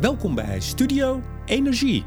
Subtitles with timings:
[0.00, 2.04] Welkom bij Studio Energie.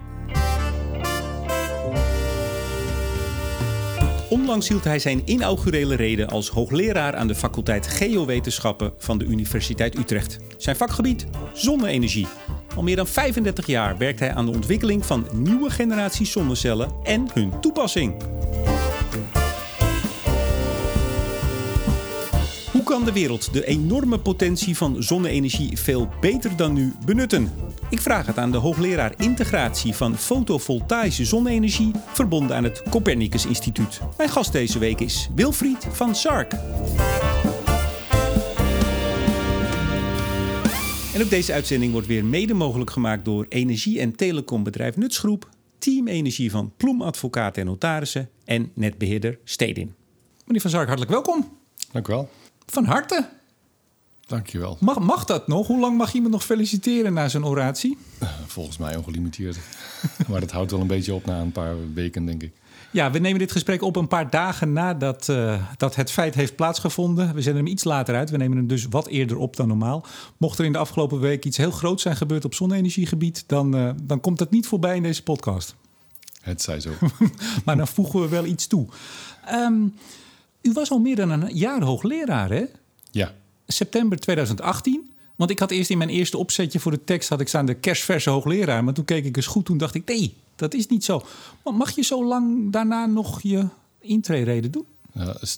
[4.30, 9.98] Onlangs hield hij zijn inaugurele reden als hoogleraar aan de faculteit Geowetenschappen van de Universiteit
[9.98, 10.40] Utrecht.
[10.58, 12.28] Zijn vakgebied zonne-energie.
[12.76, 17.28] Al meer dan 35 jaar werkt hij aan de ontwikkeling van nieuwe generaties zonnecellen en
[17.34, 18.16] hun toepassing.
[22.72, 27.52] Hoe kan de wereld de enorme potentie van zonne-energie veel beter dan nu benutten?
[27.94, 34.00] Ik vraag het aan de hoogleraar integratie van fotovoltaïsche zonne-energie, verbonden aan het Copernicus Instituut.
[34.18, 36.54] Mijn gast deze week is Wilfried van Sark.
[41.14, 46.08] En ook deze uitzending wordt weer mede mogelijk gemaakt door energie- en telecombedrijf Nutsgroep, Team
[46.08, 49.94] Energie van Ploem Advocaten en Notarissen en netbeheerder Stedin.
[50.46, 51.58] Meneer van Sark, hartelijk welkom.
[51.92, 52.30] Dank u wel.
[52.66, 53.30] Van harte.
[54.34, 54.78] Dankjewel.
[54.80, 55.68] Mag, mag dat nog?
[55.68, 57.98] Hoe lang mag je iemand nog feliciteren na zijn oratie?
[58.46, 59.58] Volgens mij ongelimiteerd.
[60.30, 62.52] maar dat houdt wel een beetje op na een paar weken, denk ik.
[62.92, 66.56] Ja, we nemen dit gesprek op een paar dagen nadat uh, dat het feit heeft
[66.56, 67.34] plaatsgevonden.
[67.34, 68.30] We zenden hem iets later uit.
[68.30, 70.06] We nemen hem dus wat eerder op dan normaal.
[70.38, 73.90] Mocht er in de afgelopen week iets heel groots zijn gebeurd op zonne-energiegebied, dan, uh,
[74.04, 75.76] dan komt dat niet voorbij in deze podcast.
[76.42, 76.92] Het zij zo.
[77.66, 78.88] maar dan voegen we wel iets toe.
[79.52, 79.94] Um,
[80.62, 82.66] u was al meer dan een jaar hoogleraar, hè?
[83.12, 83.34] Ja.
[83.68, 85.12] September 2018.
[85.36, 87.74] Want ik had eerst in mijn eerste opzetje voor de tekst had ik staan de
[87.74, 88.84] kerstverse hoogleraar.
[88.84, 91.26] Maar toen keek ik eens goed, toen dacht ik, nee, dat is niet zo.
[91.64, 93.66] Mag je zo lang daarna nog je
[94.00, 94.86] intree doen?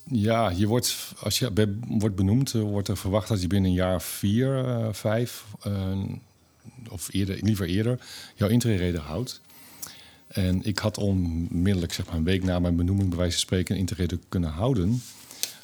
[0.05, 4.01] Ja, je wordt, als je wordt benoemd, wordt er verwacht dat je binnen een jaar
[4.01, 5.73] vier, uh, vijf, uh,
[6.89, 7.99] of eerder, liever eerder,
[8.35, 9.41] jouw intree houdt.
[10.27, 13.75] En ik had onmiddellijk, zeg maar een week na mijn benoeming, bij wijze van spreken,
[13.75, 15.01] een intrede kunnen houden.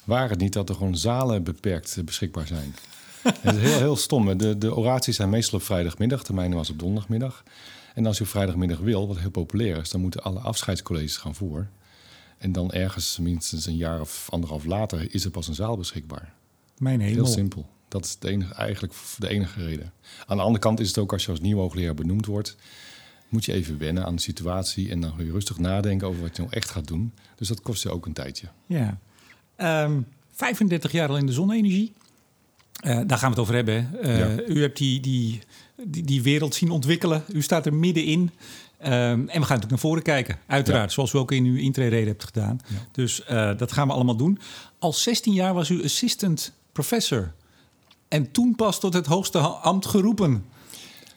[0.04, 2.74] Waar het niet dat er gewoon zalen beperkt beschikbaar zijn.
[3.22, 4.38] het is heel, heel stom.
[4.38, 6.22] De, de oraties zijn meestal op vrijdagmiddag.
[6.22, 7.42] De mijne was op donderdagmiddag.
[7.94, 11.34] En als je op vrijdagmiddag wil, wat heel populair is, dan moeten alle afscheidscolleges gaan
[11.34, 11.66] voor.
[12.38, 16.32] En dan ergens, minstens een jaar of anderhalf later, is er pas een zaal beschikbaar.
[16.78, 17.24] Mijn hemel.
[17.24, 17.66] Heel simpel.
[17.88, 19.92] Dat is de enige, eigenlijk de enige reden.
[20.26, 22.56] Aan de andere kant is het ook als je als nieuw hoogleraar benoemd wordt
[23.32, 26.36] moet je even wennen aan de situatie en dan ga je rustig nadenken over wat
[26.36, 27.12] je nou echt gaat doen.
[27.36, 28.46] Dus dat kost je ook een tijdje.
[28.66, 28.98] Ja.
[29.62, 30.00] Um, ehm,
[30.32, 31.92] 35 jaar al in de zonne-energie.
[32.84, 33.90] Uh, daar gaan we het over hebben.
[34.02, 35.40] Uh, U hebt die, die,
[35.84, 37.24] die, die, wereld zien ontwikkelen.
[37.32, 38.20] U staat er middenin.
[38.20, 40.88] Um, en we gaan natuurlijk naar voren kijken, uiteraard.
[40.88, 40.94] Ja.
[40.94, 42.60] Zoals u ook in uw intrede hebt gedaan.
[42.66, 42.76] Ja.
[42.92, 44.38] Dus uh, dat gaan we allemaal doen.
[44.78, 47.32] Al 16 jaar was u assistant professor.
[48.08, 50.44] En toen pas tot het hoogste ambt geroepen.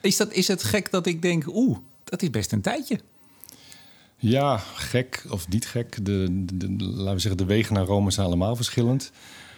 [0.02, 3.00] Is, dat, is het gek dat ik denk, oeh, dat is best een tijdje.
[4.28, 6.06] Ja, gek of niet gek.
[6.06, 9.12] De, de, laten we zeggen, de wegen naar Rome zijn allemaal verschillend.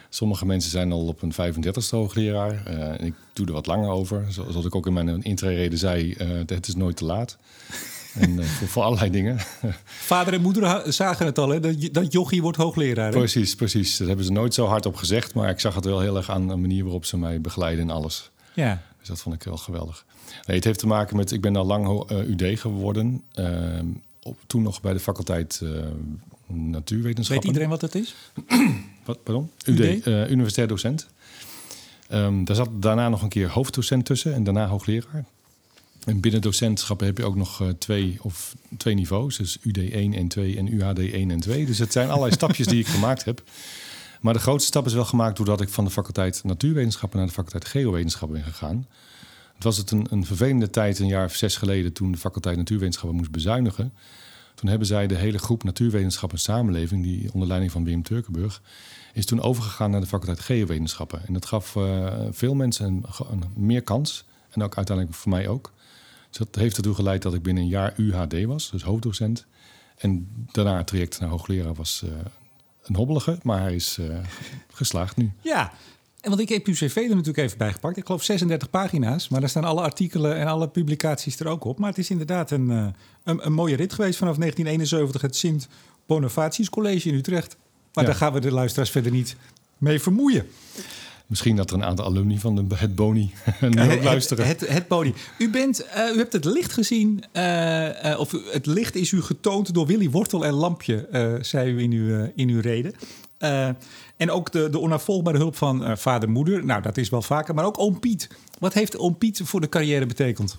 [0.08, 2.62] Sommige mensen zijn al op een 35ste hoogleraar.
[2.70, 4.26] Uh, ik doe er wat langer over.
[4.28, 7.38] Zoals ik ook in mijn intrede zei, uh, het is nooit te laat.
[8.14, 9.38] en uh, voor, voor, allerlei dingen.
[9.84, 11.60] Vader en moeder zagen het al, hè?
[11.60, 13.12] Dat, dat jochie wordt hoogleraar.
[13.12, 13.18] Hè?
[13.18, 13.96] Precies, precies.
[13.96, 15.34] Dat hebben ze nooit zo hard op gezegd.
[15.34, 17.94] Maar ik zag het wel heel erg aan de manier waarop ze mij begeleiden en
[17.94, 18.30] alles.
[18.54, 18.82] Ja.
[18.98, 20.04] Dus dat vond ik wel geweldig.
[20.46, 23.22] Nee, het heeft te maken met, ik ben al lang UD geworden.
[23.34, 23.46] Uh,
[24.28, 25.70] op, toen nog bij de faculteit uh,
[26.46, 27.34] Natuurwetenschappen.
[27.34, 28.14] Weet iedereen wat dat is?
[29.04, 29.50] wat, pardon?
[29.64, 30.06] UD, UD?
[30.06, 31.08] Uh, universitair docent.
[32.12, 35.24] Um, daar zat daarna nog een keer hoofddocent tussen en daarna hoogleraar.
[36.04, 39.36] En binnen docentschappen heb je ook nog uh, twee, of twee niveaus.
[39.36, 41.66] Dus UD 1 en 2 en UHD 1 en 2.
[41.66, 43.42] Dus het zijn allerlei stapjes die ik gemaakt heb.
[44.20, 47.34] Maar de grootste stap is wel gemaakt doordat ik van de faculteit Natuurwetenschappen naar de
[47.34, 48.86] faculteit Geowetenschappen ben gegaan.
[49.58, 52.56] Het was het een, een vervelende tijd, een jaar of zes geleden, toen de faculteit
[52.56, 53.92] Natuurwetenschappen moest bezuinigen.
[54.54, 58.62] Toen hebben zij de hele groep Natuurwetenschap en Samenleving, die onder leiding van Wim Turkenburg,
[59.12, 61.26] is toen overgegaan naar de faculteit Geowetenschappen.
[61.26, 64.24] En dat gaf uh, veel mensen een, meer kans.
[64.50, 65.72] En ook uiteindelijk voor mij ook.
[66.28, 69.46] Dus dat heeft ertoe geleid dat ik binnen een jaar UHD was, dus hoofddocent.
[69.96, 72.10] En daarna het traject naar hoogleraar was uh,
[72.82, 74.18] een hobbelige, maar hij is uh,
[74.72, 75.32] geslaagd nu.
[75.40, 75.72] Ja,
[76.28, 77.96] want ik heb uw cv er natuurlijk even bij gepakt.
[77.96, 81.78] Ik geloof 36 pagina's, maar daar staan alle artikelen en alle publicaties er ook op.
[81.78, 82.86] Maar het is inderdaad een, uh,
[83.24, 85.68] een, een, mooie rit geweest vanaf 1971, het Sint
[86.06, 87.56] Bonifatius College in Utrecht.
[87.92, 88.10] Maar ja.
[88.10, 89.36] daar gaan we de luisteraars verder niet
[89.78, 90.46] mee vermoeien.
[91.26, 94.46] Misschien dat er een aantal alumni van de, het Boni nu ook luisteren.
[94.46, 95.14] Het, het, het, Boni.
[95.38, 99.22] U, bent, uh, u hebt het licht gezien, uh, uh, of het licht is u
[99.22, 102.94] getoond door Willy Wortel en Lampje, zei u in uw, in uw reden.
[104.16, 106.64] En ook de, de onafvolgbare hulp van vader moeder.
[106.64, 107.54] Nou, dat is wel vaker.
[107.54, 108.28] Maar ook oom Piet.
[108.58, 110.58] Wat heeft oom Piet voor de carrière betekend?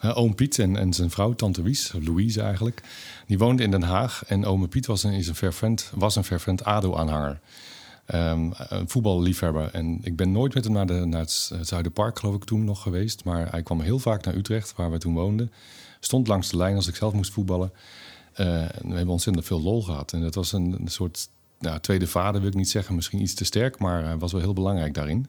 [0.00, 2.82] oom Piet en, en zijn vrouw, tante Wies, Louise eigenlijk,
[3.26, 4.24] die woonde in Den Haag.
[4.26, 7.40] En oom Piet was een, is een fervent, was een fervent ADO-aanhanger.
[8.14, 9.70] Um, een voetballiefhebber.
[9.72, 12.82] En ik ben nooit met hem naar, de, naar het Zuiderpark, geloof ik, toen nog
[12.82, 13.24] geweest.
[13.24, 15.52] Maar hij kwam heel vaak naar Utrecht, waar we toen woonden.
[16.00, 17.72] Stond langs de lijn als ik zelf moest voetballen.
[17.72, 18.36] Uh,
[18.82, 20.12] we hebben ontzettend veel lol gehad.
[20.12, 23.34] En dat was een, een soort nou, tweede vader, wil ik niet zeggen, misschien iets
[23.34, 25.26] te sterk, maar hij was wel heel belangrijk daarin.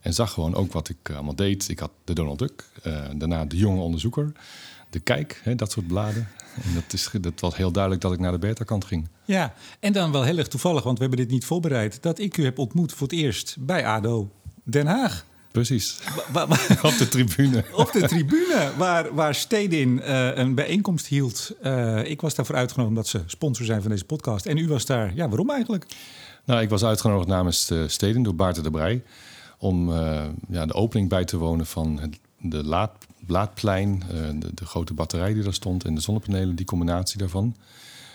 [0.00, 1.68] En zag gewoon ook wat ik allemaal deed.
[1.68, 4.32] Ik had de Donald Duck, uh, daarna de jonge onderzoeker,
[4.90, 6.28] de Kijk, hè, dat soort bladen.
[6.64, 9.08] En dat, is, dat was heel duidelijk dat ik naar de beta-kant ging.
[9.24, 12.02] Ja, en dan wel heel erg toevallig, want we hebben dit niet voorbereid...
[12.02, 14.30] dat ik u heb ontmoet voor het eerst bij ADO
[14.62, 15.26] Den Haag.
[15.50, 15.98] Precies.
[16.82, 17.64] op de tribune.
[17.72, 21.52] op de tribune, waar, waar Stedin uh, een bijeenkomst hield.
[21.62, 24.46] Uh, ik was daarvoor uitgenodigd omdat ze sponsor zijn van deze podcast.
[24.46, 25.86] En u was daar, ja, waarom eigenlijk?
[26.44, 29.02] Nou, ik was uitgenodigd namens uh, Stedin door Baarten de Brij...
[29.58, 29.92] om
[30.48, 32.92] ja, de opening bij te wonen van het, de laad,
[33.26, 34.02] Laadplein...
[34.34, 37.56] De, de, grote batterij die daar stond en de zonnepanelen, die combinatie daarvan...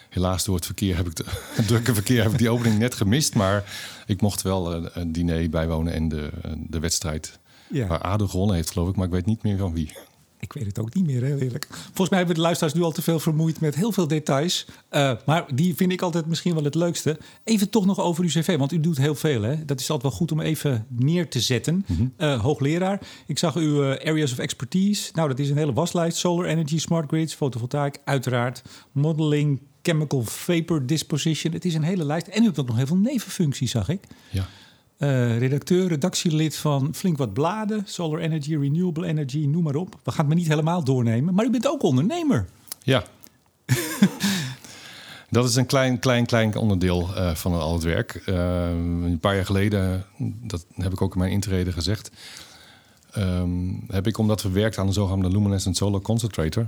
[0.09, 2.95] Helaas door het verkeer heb ik de, het drukke verkeer heb ik die opening net
[2.95, 3.35] gemist.
[3.35, 3.63] Maar
[4.05, 7.39] ik mocht wel uh, een diner bijwonen en de, de wedstrijd.
[7.69, 7.87] Ja.
[7.87, 8.95] Waar ADO gewonnen heeft, geloof ik.
[8.95, 9.91] Maar ik weet niet meer van wie.
[10.39, 11.67] Ik weet het ook niet meer, heel eerlijk.
[11.69, 14.65] Volgens mij hebben de luisteraars nu al te veel vermoeid met heel veel details.
[14.91, 17.17] Uh, maar die vind ik altijd misschien wel het leukste.
[17.43, 19.41] Even toch nog over uw cv, want u doet heel veel.
[19.41, 19.65] Hè?
[19.65, 21.85] Dat is altijd wel goed om even neer te zetten.
[21.87, 22.13] Mm -hmm.
[22.17, 25.11] uh, hoogleraar, ik zag uw areas of expertise.
[25.13, 26.17] Nou, dat is een hele waslijst.
[26.17, 28.61] Solar energy, smart grids, fotovoltaïk, uiteraard.
[28.91, 31.53] Modeling, chemical vapor disposition.
[31.53, 32.27] Het is een hele lijst.
[32.27, 34.03] En u hebt ook nog heel veel nevenfuncties, zag ik.
[34.29, 34.47] Ja.
[34.99, 39.99] Uh, redacteur, redactielid van flink wat bladen, Solar Energy, Renewable Energy, noem maar op.
[40.03, 42.45] We gaan het maar niet helemaal doornemen, maar u bent ook ondernemer.
[42.83, 43.03] Ja.
[45.29, 48.23] dat is een klein, klein, klein onderdeel uh, van al het werk.
[48.25, 48.69] Uh,
[49.03, 50.05] een paar jaar geleden,
[50.43, 52.11] dat heb ik ook in mijn intrede gezegd,
[53.17, 56.67] um, heb ik, omdat we werkten aan de zogenaamde Luminescent Solar Concentrator,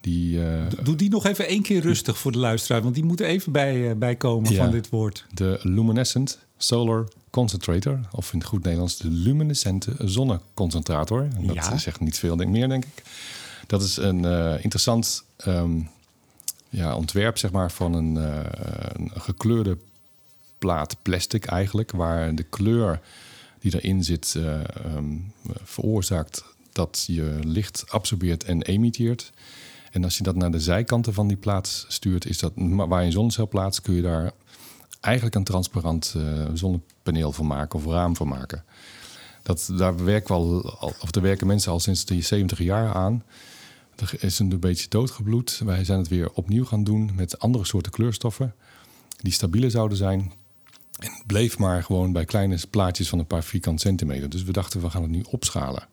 [0.00, 3.26] die, uh, Doe die nog even één keer rustig voor de luisteraar, want die moeten
[3.26, 5.26] even bij, uh, bijkomen ja, van dit woord.
[5.34, 11.28] De Luminescent Solar Concentrator, of in het goed Nederlands de luminescente zonneconcentrator.
[11.36, 11.78] En dat ja.
[11.78, 13.02] zegt niet veel denk, meer, denk ik.
[13.66, 15.88] Dat is een uh, interessant um,
[16.68, 19.78] ja, ontwerp zeg maar, van een, een, gekleurde
[20.58, 23.00] plaat plastic eigenlijk, waar de kleur
[23.60, 24.36] die erin zit
[24.96, 25.32] um,
[25.62, 29.32] veroorzaakt dat je licht absorbeert en emitteert.
[29.90, 33.06] En als je dat naar de zijkanten van die plaats stuurt, is dat waar je
[33.06, 34.32] een zonnecel plaatst, kun je daar
[35.00, 36.22] eigenlijk een transparant uh,
[36.54, 38.64] zonnepaneel van maken of raam van maken.
[39.42, 40.60] Dat, daar, werken al,
[41.00, 43.24] of daar werken mensen al sinds de 70 jaar aan.
[43.96, 45.60] Er is een beetje doodgebloed.
[45.64, 48.54] Wij zijn het weer opnieuw gaan doen met andere soorten kleurstoffen
[49.20, 50.32] die stabieler zouden zijn.
[50.98, 54.28] En het bleef maar gewoon bij kleine plaatjes van een paar vierkant centimeter.
[54.28, 55.88] Dus we dachten, we gaan het nu opschalen.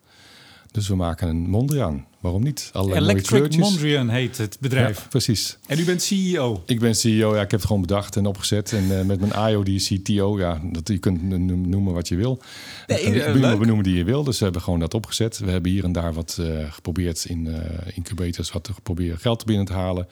[0.70, 2.06] Dus we maken een Mondriaan.
[2.20, 2.70] Waarom niet?
[2.74, 4.98] Electric Mondrian heet het bedrijf.
[4.98, 5.58] Ja, precies.
[5.66, 6.62] En u bent CEO?
[6.66, 7.42] Ik ben CEO, ja.
[7.42, 8.72] Ik heb het gewoon bedacht en opgezet.
[8.72, 10.60] En uh, met mijn AIO, die is CTO, ja.
[10.62, 12.42] Dat, je kunt noemen wat je wil.
[12.86, 14.24] Nee, uh, uh, benoemen die je wil.
[14.24, 15.38] Dus we hebben gewoon dat opgezet.
[15.38, 17.48] We hebben hier en daar wat uh, geprobeerd in
[17.94, 18.52] incubators...
[18.52, 20.08] wat te proberen geld binnen te halen.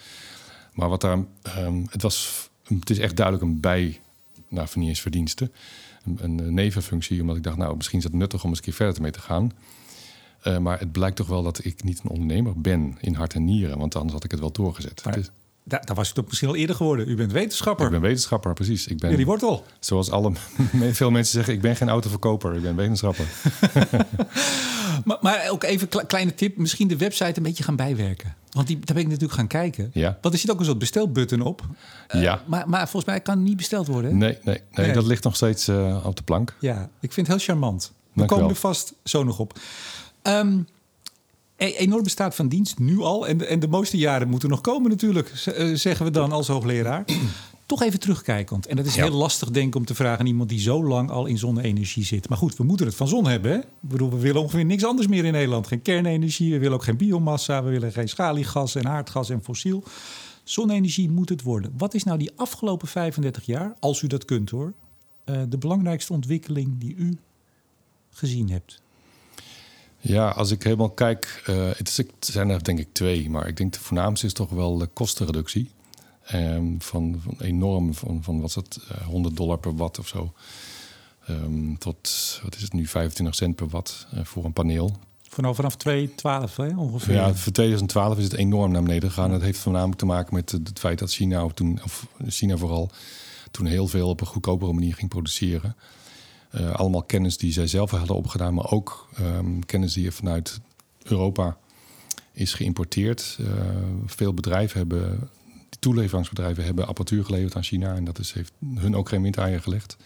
[0.72, 1.18] Maar wat daar...
[1.58, 2.48] Um, het, was,
[2.78, 4.00] het is echt duidelijk een bij...
[4.48, 5.52] Nou, verdiensten.
[6.04, 7.56] Een, een nevenfunctie, omdat ik dacht...
[7.56, 9.52] nou, misschien is het nuttig om eens een keer verder mee te gaan...
[10.46, 13.44] Uh, maar het blijkt toch wel dat ik niet een ondernemer ben in hart en
[13.44, 13.78] nieren.
[13.78, 15.04] Want anders had ik het wel doorgezet.
[15.04, 15.30] Maar, is...
[15.64, 17.08] daar, daar was u toch misschien al eerder geworden.
[17.08, 17.84] U bent wetenschapper.
[17.84, 18.86] Ik ben wetenschapper, precies.
[18.86, 19.64] Ik ben, Jullie wortel.
[19.80, 20.32] Zoals alle,
[20.92, 22.54] veel mensen zeggen, ik ben geen autoverkoper.
[22.54, 23.26] Ik ben wetenschapper.
[25.04, 26.56] maar, maar, ook even een kleine tip.
[26.56, 28.34] Misschien de website een beetje gaan bijwerken.
[28.50, 29.90] Want die, daar ben ik natuurlijk gaan kijken.
[29.92, 30.18] Ja.
[30.20, 31.62] Want er zit ook een soort bestelbutton op.
[32.14, 32.42] Uh, ja.
[32.46, 34.18] Maar, maar volgens mij kan het niet besteld worden.
[34.18, 34.94] Nee, nee, nee, nee.
[34.94, 36.54] dat ligt nog steeds uh, op de plank.
[36.60, 37.92] Ja, ik vind het heel charmant.
[38.12, 39.58] We komen er vast zo nog op.
[40.26, 40.66] Um,
[41.56, 43.26] enorme staat van dienst nu al.
[43.26, 45.32] En de, en de mooiste jaren moeten nog komen natuurlijk,
[45.74, 47.04] zeggen we dan als hoogleraar.
[47.66, 48.66] Toch even terugkijkend.
[48.66, 49.04] En dat is ja.
[49.04, 52.04] heel lastig, denk ik, om te vragen aan iemand die zo lang al in zonne-energie
[52.04, 52.28] zit.
[52.28, 53.50] Maar goed, we moeten het van zon hebben.
[53.50, 53.58] Hè?
[53.58, 55.66] Ik bedoel, we willen ongeveer niks anders meer in Nederland.
[55.66, 59.82] Geen kernenergie, we willen ook geen biomassa, we willen geen schaliegas en aardgas en fossiel.
[60.44, 61.72] Zonne-energie moet het worden.
[61.76, 64.72] Wat is nou die afgelopen 35 jaar, als u dat kunt hoor,
[65.24, 67.18] uh, de belangrijkste ontwikkeling die u
[68.10, 68.82] gezien hebt?
[69.98, 73.48] Ja, als ik helemaal kijk, uh, het, is, het, zijn er denk ik twee, maar
[73.48, 75.70] ik denk de voornaamste is toch wel de kostenreductie.
[76.34, 80.08] Um, van, van, enorm, van, van wat is het, uh, 100 dollar per watt of
[80.08, 80.32] zo.
[81.30, 84.96] Um, tot, wat is het nu, 25 cent per watt uh, voor een paneel.
[85.28, 87.14] Vanaf, vanaf 2012 hè, ongeveer?
[87.14, 89.30] Ja, voor 2012 is het enorm naar beneden gegaan.
[89.30, 92.90] Dat heeft voornamelijk te maken met het feit dat China, toen, of China vooral,
[93.50, 95.76] toen heel veel op een goedkopere manier ging produceren.
[96.54, 100.60] Uh, allemaal kennis die zij zelf hadden opgedaan, maar ook um, kennis die vanuit
[101.02, 101.56] Europa
[102.32, 103.38] is geïmporteerd.
[103.40, 103.48] Uh,
[104.06, 105.30] veel bedrijven hebben,
[105.78, 109.96] toeleveringsbedrijven hebben apparatuur geleverd aan China en dat is, heeft hun ook geen windeieren gelegd.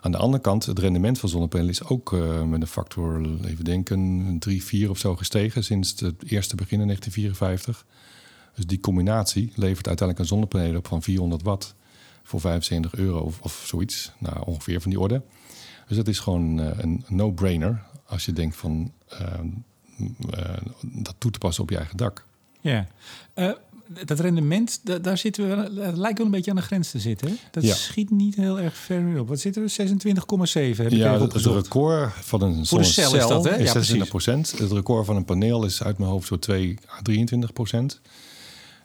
[0.00, 3.64] Aan de andere kant, het rendement van zonnepanelen is ook uh, met een factor, even
[3.64, 7.84] denken, 3, 4 of zo gestegen sinds het eerste begin in 1954.
[8.54, 11.74] Dus die combinatie levert uiteindelijk een zonnepaneel op van 400 watt
[12.22, 14.12] voor 75 euro of, of zoiets.
[14.18, 15.22] Nou, ongeveer van die orde.
[15.88, 19.18] Dus dat is gewoon uh, een no-brainer als je denkt van uh,
[20.82, 22.24] dat toe te passen op je eigen dak.
[22.60, 22.86] Ja,
[24.04, 27.38] dat rendement, daar zitten we, dat lijkt wel een beetje aan de grens te zitten.
[27.50, 29.28] Dat schiet niet heel erg ver op.
[29.28, 29.70] Wat zit er?
[29.70, 33.56] 26,7 heb Ja, het record van een Voor de cel is dat, hè?
[33.56, 34.58] Is 26 procent.
[34.58, 38.00] Het record van een paneel is uit mijn hoofd zo 2 à 23 procent.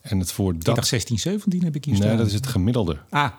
[0.02, 0.78] En het voor dat...
[0.78, 2.08] Ik 16, 17 heb ik hier staan.
[2.08, 2.98] Nee, dat is het gemiddelde.
[3.10, 3.32] Ah.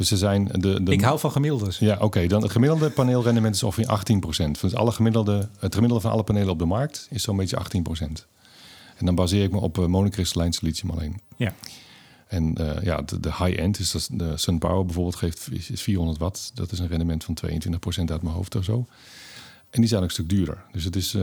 [0.00, 0.92] Dus er zijn de, de...
[0.92, 1.78] Ik hou van gemiddeldes.
[1.78, 2.26] Ja, oké.
[2.26, 4.60] dan het gemiddelde paneelrendement is ongeveer 18 procent.
[4.60, 7.82] Dus alle gemiddelde, het gemiddelde van alle panelen op de markt is zo'n beetje 18
[7.82, 8.26] procent.
[8.96, 11.20] En dan baseer ik me op uh, monocrystallijn silicium alleen.
[11.36, 11.54] Ja.
[12.26, 16.50] En uh, ja, de, de high-end is dat de SunPower bijvoorbeeld geeft is 400 watt.
[16.54, 18.86] Dat is een rendement van 22 procent uit mijn hoofd of zo.
[19.70, 20.64] En die zijn ook een stuk duurder.
[20.72, 21.14] Dus het is...
[21.14, 21.22] Uh,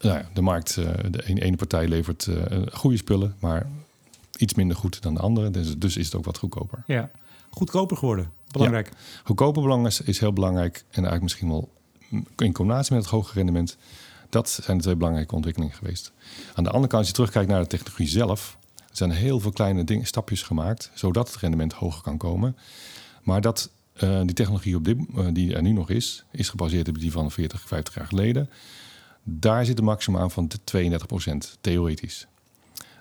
[0.00, 0.74] nou ja, de markt,
[1.10, 2.28] de ene, partij levert
[2.72, 3.66] goede spullen, maar
[4.42, 5.50] iets minder goed dan de andere.
[5.50, 6.82] Dus, dus is het ook wat goedkoper.
[6.86, 7.10] Ja,
[7.50, 8.30] goedkoper geworden.
[8.50, 8.88] Belangrijk.
[8.88, 10.76] Ja, goedkoper belang is, heel belangrijk.
[10.76, 11.70] En eigenlijk misschien wel
[12.36, 13.76] in combinatie met het hoge rendement
[14.28, 16.12] dat zijn de twee belangrijke ontwikkelingen geweest.
[16.54, 19.52] Aan de andere kant, als je terugkijkt naar de technologie zelf, er zijn heel veel
[19.52, 22.56] kleine dingen, stapjes gemaakt, zodat het rendement hoger kan komen.
[23.22, 23.70] Maar dat
[24.02, 27.12] uh, die technologie op dit, uh, die er nu nog is, is gebaseerd op die
[27.12, 28.50] van 40, 50 jaar geleden.
[29.22, 30.80] Daar zit een maximum aan van 32%
[31.60, 32.26] theoretisch.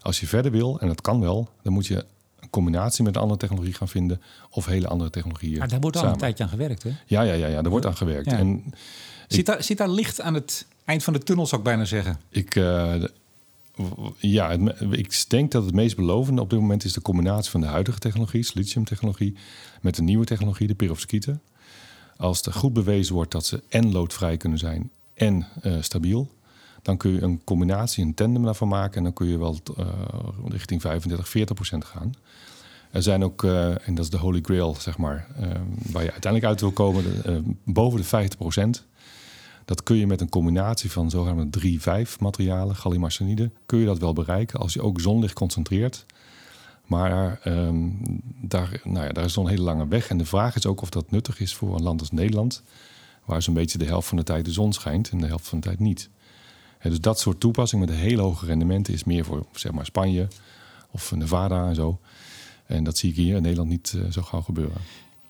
[0.02, 2.06] Als je verder wil, en dat kan wel, dan moet je
[2.40, 5.58] een combinatie met een andere technologie gaan vinden of hele andere technologieën.
[5.58, 6.90] Maar daar wordt al een tijdje aan gewerkt, hè?
[7.06, 8.28] Ja, ja, ja, ja daar wordt aan gewerkt.
[8.28, 8.74] En
[9.28, 12.20] zit, daar, zit daar licht aan het eind van de tunnel, zou ik bijna zeggen.
[12.30, 13.04] Ik, uh,
[14.18, 17.62] ja, het, ik denk dat het meest belovende op dit moment is de combinatie van
[17.62, 19.36] de huidige technologie, lithium-technologie,
[19.82, 21.42] met de nieuwe technologie, de perovskieten.
[22.18, 26.30] Als er goed bewezen wordt dat ze en loodvrij kunnen zijn en uh, stabiel,
[26.82, 29.86] dan kun je een combinatie, een tandem daarvan maken en dan kun je wel uh,
[30.46, 32.14] richting 35, 40 procent gaan.
[32.92, 35.28] Er zijn ook, uh, en dat is de holy grail, zeg maar,
[35.92, 37.04] waar je uiteindelijk uit wil komen,
[37.64, 38.86] boven de 50 procent.
[39.66, 43.08] Dat kun je met een combinatie van zogenaamde 3-5 materialen, gallium
[43.66, 46.06] kun je dat wel bereiken als je ook zonlicht concentreert.
[46.92, 48.00] Maar um,
[48.42, 50.10] daar, nou ja, daar is nog een hele lange weg.
[50.10, 52.64] En de vraag is ook of dat nuttig is voor een land als Nederland,
[53.26, 55.60] waar zo'n beetje de helft van de tijd de zon schijnt en de helft van
[55.60, 56.10] de tijd niet.
[56.90, 60.28] Dus dat soort toepassing met een hele hoge rendementen is meer voor zeg maar Spanje
[60.92, 62.00] of Nevada en zo.
[62.66, 64.82] En dat zie ik hier in Nederland niet uh, zo gauw gebeuren.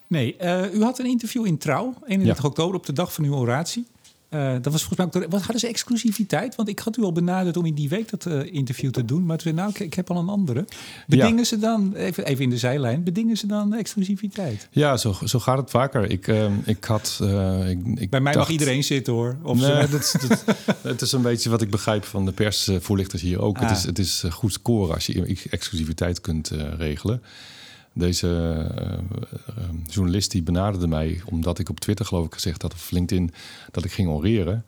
[0.07, 3.33] Nee, uh, u had een interview in Trouw, 31 oktober, op de dag van uw
[3.33, 3.85] oratie.
[4.33, 5.31] Uh, dat was volgens mij ook.
[5.31, 6.55] Wat hadden ze exclusiviteit?
[6.55, 9.25] Want ik had u al benaderd om in die week dat uh, interview te doen.
[9.25, 10.65] Maar toen nou, ik, ik heb al een andere.
[11.07, 11.43] Bedingen ja.
[11.43, 14.67] ze dan, even, even in de zijlijn, bedingen ze dan exclusiviteit?
[14.71, 16.09] Ja, zo, zo gaat het vaker.
[16.09, 17.19] Ik, uh, ik had.
[17.67, 19.37] Ik, ik Bij mij dacht, mag iedereen zitten hoor.
[19.43, 20.45] Of nee, dat, dat,
[20.81, 23.57] het is een beetje wat ik begrijp van de persvoorlichters hier ook.
[23.57, 23.61] Ah.
[23.61, 27.21] Het is, het is goed scoren als je exclusiviteit kunt regelen.
[27.93, 28.27] Deze
[28.79, 33.33] uh, journalist die benaderde mij omdat ik op Twitter geloof ik gezegd had of LinkedIn
[33.71, 34.65] dat ik ging oreren.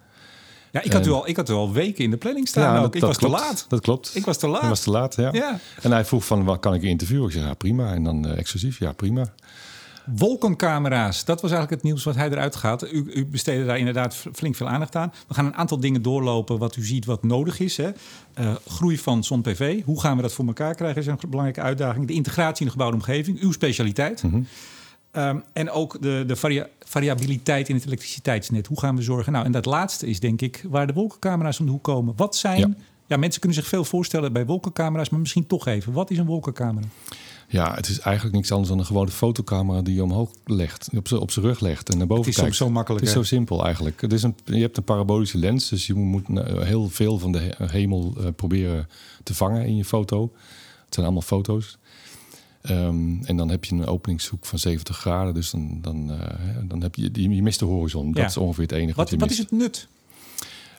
[0.72, 2.76] Ja, ik had, u al, ik had u al weken in de planning staan.
[2.76, 2.96] Ja, ook.
[2.96, 3.66] ik was klopt, te laat.
[3.70, 4.12] Dat klopt.
[4.16, 4.64] Ik was te laat.
[4.64, 5.30] Ik was te laat, ja.
[5.32, 5.60] ja.
[5.82, 7.28] En hij vroeg van, wat kan ik interviewen?
[7.28, 7.94] Ik zei, ja, prima.
[7.94, 9.34] En dan uh, exclusief, ja, prima.
[10.06, 12.92] Wolkencamera's, dat was eigenlijk het nieuws wat hij eruit gaat.
[12.92, 15.14] U, u besteedde daar inderdaad flink veel aandacht aan.
[15.28, 17.78] We gaan een aantal dingen doorlopen wat u ziet wat nodig is.
[17.78, 17.92] Hè.
[18.40, 22.08] Uh, groei van zon-PV, hoe gaan we dat voor elkaar krijgen is een belangrijke uitdaging.
[22.08, 24.24] De integratie in de gebouwde omgeving, uw specialiteit.
[24.24, 24.48] Mm -hmm.
[25.22, 28.68] um, en ook de, de varia variabiliteit in het elektriciteitsnet.
[28.68, 29.32] Hoe gaan we zorgen?
[29.32, 32.14] Nou, en dat laatste is denk ik waar de wolkencamera's om de hoek komen.
[32.16, 32.60] Wat zijn...
[32.60, 32.70] Ja.
[33.06, 35.94] ja, mensen kunnen zich veel voorstellen bij wolkencamera's, maar misschien toch even.
[35.94, 36.88] Wat is een wolkencamera?
[37.54, 41.08] Ja, het is eigenlijk niks anders dan een gewone fotocamera die je omhoog legt, op
[41.08, 42.40] zijn op rug legt en naar boven kijkt.
[42.40, 43.06] Het is zo makkelijk.
[43.06, 44.02] Het is zo simpel eigenlijk.
[44.02, 47.56] Het is een, je hebt een parabolische lens, dus je moet heel veel van de
[47.58, 48.88] hemel uh, proberen
[49.24, 50.32] te vangen in je foto.
[50.86, 51.78] Het zijn allemaal foto's.
[52.70, 56.18] Um, en dan heb je een openingshoek van 70 graden, dus dan, dan, uh,
[56.64, 58.08] dan heb je, je mist de horizon.
[58.08, 58.14] Ja.
[58.14, 59.40] Dat is ongeveer het enige wat, wat je Wat mist.
[59.40, 59.88] is het nut?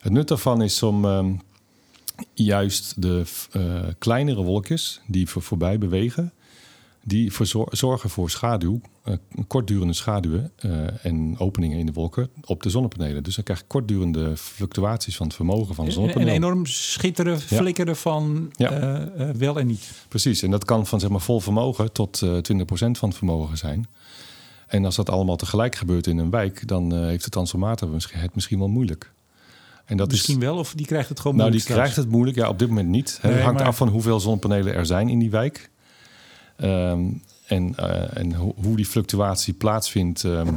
[0.01, 1.41] Het nut daarvan is om um,
[2.33, 6.33] juist de uh, kleinere wolkjes die voor, voorbij bewegen,
[7.07, 7.31] die
[7.69, 9.15] zorgen voor schaduw, uh,
[9.47, 13.23] kortdurende schaduwen uh, en openingen in de wolken op de zonnepanelen.
[13.23, 16.33] Dus dan krijg je kortdurende fluctuaties van het vermogen van de zonnepanelen.
[16.33, 17.99] En enorm schitteren, flikkeren ja.
[17.99, 19.01] van ja.
[19.17, 19.91] uh, wel en niet.
[20.07, 22.27] Precies, en dat kan van zeg maar vol vermogen tot 20%
[22.67, 23.87] van het vermogen zijn.
[24.67, 28.59] En als dat allemaal tegelijk gebeurt in een wijk, dan heeft de transformator het misschien
[28.59, 29.13] wel moeilijk.
[29.85, 31.69] En dat Misschien is, wel, of die krijgt het gewoon nou, moeilijk?
[31.69, 32.37] Nou, die krijgt het moeilijk.
[32.37, 33.17] Ja, op dit moment niet.
[33.21, 33.67] Het hangt maar...
[33.67, 35.69] af van hoeveel zonnepanelen er zijn in die wijk.
[36.55, 37.03] Ehm,
[37.45, 37.75] en
[38.13, 40.53] en hoe die fluctuatie plaatsvindt ehm,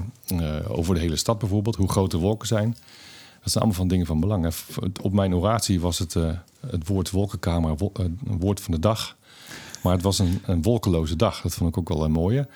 [0.69, 1.77] over de hele stad bijvoorbeeld.
[1.77, 2.77] Hoe groot de wolken zijn.
[3.41, 4.55] Dat zijn allemaal van dingen van belang.
[5.03, 6.15] Op mijn oratie was het,
[6.61, 9.17] het woord wolkenkamer een woord van de dag.
[9.83, 11.41] Maar het was een, een wolkeloze dag.
[11.41, 12.49] Dat vond ik ook wel een mooie.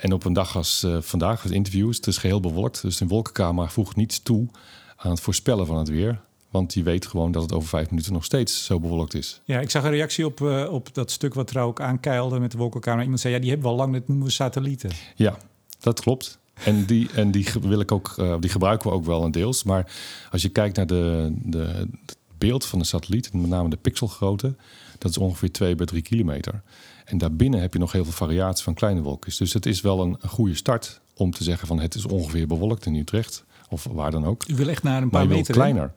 [0.00, 2.82] En op een dag als vandaag, het interview, het is geheel bewolkt.
[2.82, 4.48] Dus de wolkenkamer voegt niets toe
[4.96, 6.20] aan het voorspellen van het weer.
[6.52, 9.40] Want die weet gewoon dat het over vijf minuten nog steeds zo bewolkt is.
[9.44, 12.50] Ja, ik zag een reactie op, uh, op dat stuk wat trouw ook aankeilde met
[12.50, 13.02] de wolkenkamer.
[13.02, 14.90] Iemand zei, ja, die hebben we al lang, dat noemen we satellieten.
[15.14, 15.36] Ja,
[15.80, 16.38] dat klopt.
[16.64, 19.62] En die, en die, wil ik ook, die gebruiken we ook wel een deels.
[19.62, 19.92] Maar
[20.30, 21.58] als je kijkt naar de, de,
[22.06, 24.54] het beeld van de satelliet, met name de pixelgrootte...
[24.98, 26.62] dat is ongeveer 2 bij 3 kilometer.
[27.04, 29.36] En daarbinnen heb je nog heel veel variatie van kleine wolkjes.
[29.36, 32.46] Dus het is wel een, een goede start om te zeggen van het is ongeveer
[32.46, 33.44] bewolkt in Utrecht.
[33.68, 34.48] Of waar dan ook.
[34.48, 35.54] U wil echt naar een paar meter.
[35.54, 35.92] kleiner.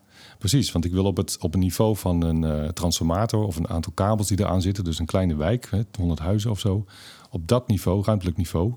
[0.50, 3.70] Precies, want ik wil op het op een niveau van een uh, transformator of een
[3.70, 6.86] aantal kabels die eraan zitten, dus een kleine wijk, hè, 100 huizen of zo,
[7.30, 8.74] op dat niveau, ruimtelijk niveau,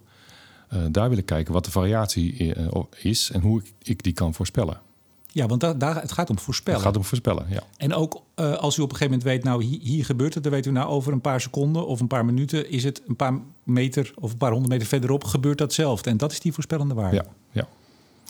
[0.72, 4.12] uh, daar wil ik kijken wat de variatie uh, is en hoe ik, ik die
[4.12, 4.80] kan voorspellen.
[5.26, 6.78] Ja, want daar, daar, het gaat om voorspellen.
[6.78, 7.62] Het gaat om voorspellen, ja.
[7.76, 10.42] En ook uh, als u op een gegeven moment weet, nou hier, hier, gebeurt het,
[10.42, 13.16] dan weet u nou over een paar seconden of een paar minuten is het een
[13.16, 16.10] paar meter of een paar honderd meter verderop gebeurt datzelfde.
[16.10, 17.16] En dat is die voorspellende waarde.
[17.16, 17.68] Ja, ja.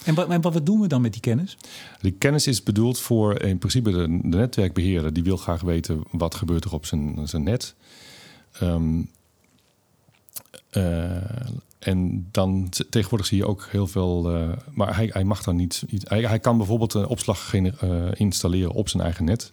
[0.04, 1.56] En wat, wat doen we dan met die kennis?
[2.00, 5.12] Die kennis is bedoeld voor in principe de, de netwerkbeheerder.
[5.12, 7.74] Die wil graag weten wat gebeurt er op zijn, zijn net.
[8.62, 9.10] Um,
[11.78, 14.34] en dan tegenwoordig zie je ook heel veel.
[14.34, 15.84] Uh, maar hij, hij mag dan niet.
[16.02, 17.72] Hij, hij kan bijvoorbeeld een opslag uh,
[18.14, 19.52] installeren op zijn eigen net.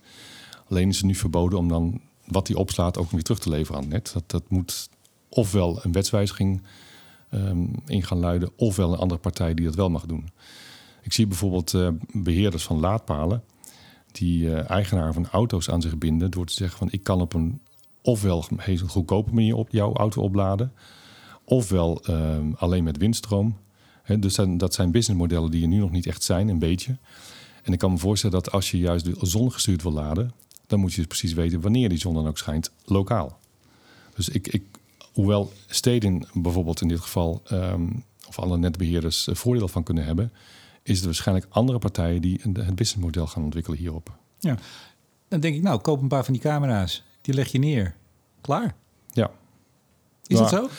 [0.70, 3.76] Alleen is het nu verboden om dan wat hij opslaat ook weer terug te leveren
[3.76, 4.12] aan het net.
[4.14, 4.90] Dat, dat moet
[5.30, 6.62] ofwel een wetswijziging
[7.36, 10.30] um, in gaan luiden, ofwel een andere partij die dat wel mag doen.
[11.02, 13.44] Ik zie bijvoorbeeld uh, beheerders van laadpalen
[14.12, 17.62] die eigenaar van auto's aan zich binden door te zeggen van ik kan op een
[18.02, 20.72] ofwel een goedkope manier op jouw auto opladen
[21.46, 23.58] ofwel ehm, alleen met windstroom.
[24.20, 26.98] dus dat zijn businessmodellen die er nu nog niet echt zijn, een beetje.
[27.64, 30.32] En ik kan me voorstellen dat als je juist zon gestuurd wil laden,
[30.68, 33.40] dan moet je dus precies weten wanneer die zon dan ook schijnt, lokaal.
[34.16, 34.64] Dus ik, ik
[35.16, 37.88] hoewel steden bijvoorbeeld in dit geval, ehm,
[38.28, 40.32] of alle netbeheerders, voordeel van kunnen hebben,
[40.84, 44.18] is er waarschijnlijk andere partijen die het businessmodel gaan ontwikkelen hierop.
[44.40, 44.58] Ja,
[45.28, 47.96] dan denk ik, nou, koop een paar van die camera's, die leg je neer.
[48.42, 48.76] Klaar.
[49.12, 49.32] Ja,
[50.28, 50.70] is dat zo?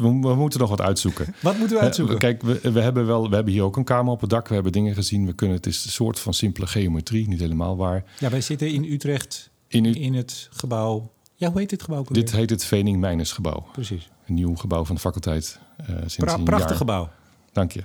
[0.00, 1.34] We, moeten nog wat uitzoeken.
[1.42, 2.18] Wat moeten we uitzoeken?
[2.18, 4.48] Kijk, we, we, hebben wel, we hebben hier ook een kamer op het dak.
[4.48, 5.26] We hebben dingen gezien.
[5.26, 8.04] We kunnen, het is een soort van simpele geometrie, niet helemaal waar.
[8.18, 11.12] Ja, wij zitten in Utrecht in, in het gebouw.
[11.38, 12.04] Ja, hoe heet dit gebouw?
[12.10, 13.66] Dit heet het Vening Mijners gebouw.
[13.72, 14.10] Precies.
[14.26, 16.78] Een nieuw gebouw van de faculteit uh, sinds pra een Prachtig jaar.
[16.78, 17.10] gebouw.
[17.52, 17.82] Dank je.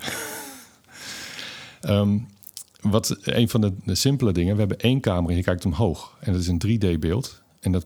[1.82, 2.28] um,
[2.82, 4.54] wat een van de, de, simpele dingen.
[4.54, 6.18] We hebben één kamer en je kijkt omhoog.
[6.20, 7.42] En dat is een 3D-beeld.
[7.60, 7.86] En dat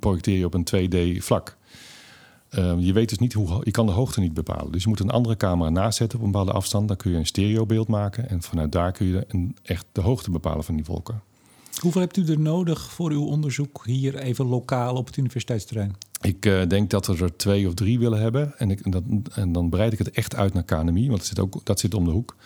[0.00, 1.56] projecteer je op een 2D-vlak.
[2.48, 4.72] Ehm, je weet dus niet hoe je kan de hoogte niet bepalen.
[4.72, 6.88] Dus je moet een andere camera naast zetten op een bepaalde afstand.
[6.88, 8.28] Dan kun je een stereobeeld maken.
[8.28, 11.22] En vanuit daar kun je een, echt de hoogte bepalen van die wolken.
[11.80, 15.96] Hoeveel hebt u er nodig voor uw onderzoek hier even lokaal op het universiteitsterrein?
[16.20, 18.58] Ik uh, denk dat we er twee of drie willen hebben.
[18.58, 19.02] En, ik, en, dat,
[19.34, 21.94] en dan breid ik het echt uit naar KNMI, want dat zit, ook, dat zit
[21.94, 22.36] om de hoek.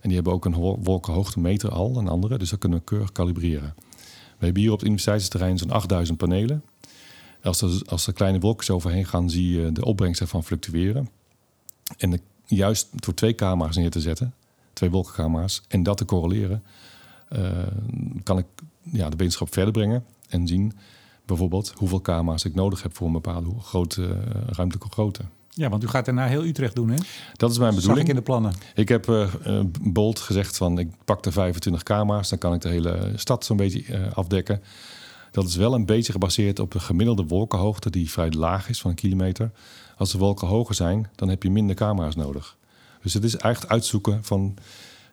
[0.00, 2.38] En die hebben ook een wolkenhoogtemeter al, een andere.
[2.38, 3.74] Dus dat kunnen we keurig kalibreren.
[4.38, 6.62] We hebben hier op het universiteitsterrein zo'n 8000 panelen.
[7.42, 11.08] Als er, als kleine wolkjes overheen gaan, zie je de opbrengst ervan fluctueren.
[11.96, 14.34] En juist door twee camera's neer te zetten,
[14.72, 16.62] twee wolkencamera's, en dat te correleren,
[17.36, 17.48] uh,
[18.22, 18.46] kan ik
[18.92, 20.72] ja, de wetenschap verder brengen en zien
[21.26, 24.16] bijvoorbeeld hoeveel camera's ik nodig heb voor een bepaalde grote uh,
[24.46, 25.22] ruimtelijke grootte.
[25.48, 26.96] Ja, want u gaat daarna heel Utrecht doen, hè?
[27.32, 28.02] Dat is mijn bedoeling.
[28.02, 28.54] ik in de plannen.
[28.74, 29.28] Ik heb uh,
[29.80, 33.56] bold gezegd van ik pak de 25 camera's, dan kan ik de hele stad zo'n
[33.56, 34.62] beetje afdekken.
[35.30, 38.90] Dat is wel een beetje gebaseerd op de gemiddelde wolkenhoogte, die vrij laag is van
[38.90, 39.50] een kilometer.
[39.96, 42.56] Als de wolken hoger zijn, dan heb je minder camera's nodig.
[43.02, 44.54] Dus het is echt uitzoeken van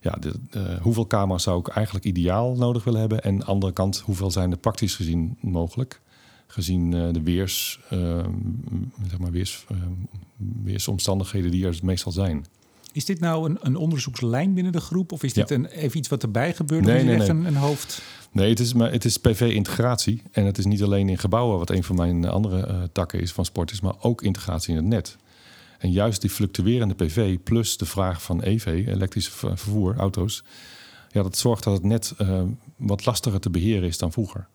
[0.02, 3.24] ja, de, uh, hoeveel camera's zou ik eigenlijk ideaal nodig willen hebben.
[3.24, 6.02] En aan de andere kant, hoeveel zijn er praktisch gezien mogelijk.
[6.48, 8.26] Gezien uh, de weers, uh,
[9.10, 9.66] zeg maar weers,
[10.64, 12.46] weersomstandigheden die er meestal zijn.
[12.94, 15.12] Is dit nou een, een onderzoekslijn binnen de groep?
[15.12, 16.86] Of is dit een, even iets wat erbij gebeurt?
[16.86, 17.38] Nee, of is nee, echt nee.
[17.38, 18.02] Een, een hoofd?
[18.32, 20.22] Nee, het is, maar het is PV-integratie.
[20.32, 23.32] En het is niet alleen in gebouwen, wat een van mijn andere uh, takken is
[23.32, 25.18] van sport is, maar ook integratie in het net.
[25.82, 30.44] En juist die fluctuerende PV plus de vraag van EV, elektrisch vervoer, auto's,
[31.10, 32.42] ja, dat zorgt dat het net uh,
[32.76, 34.48] wat lastiger te beheren is dan vroeger.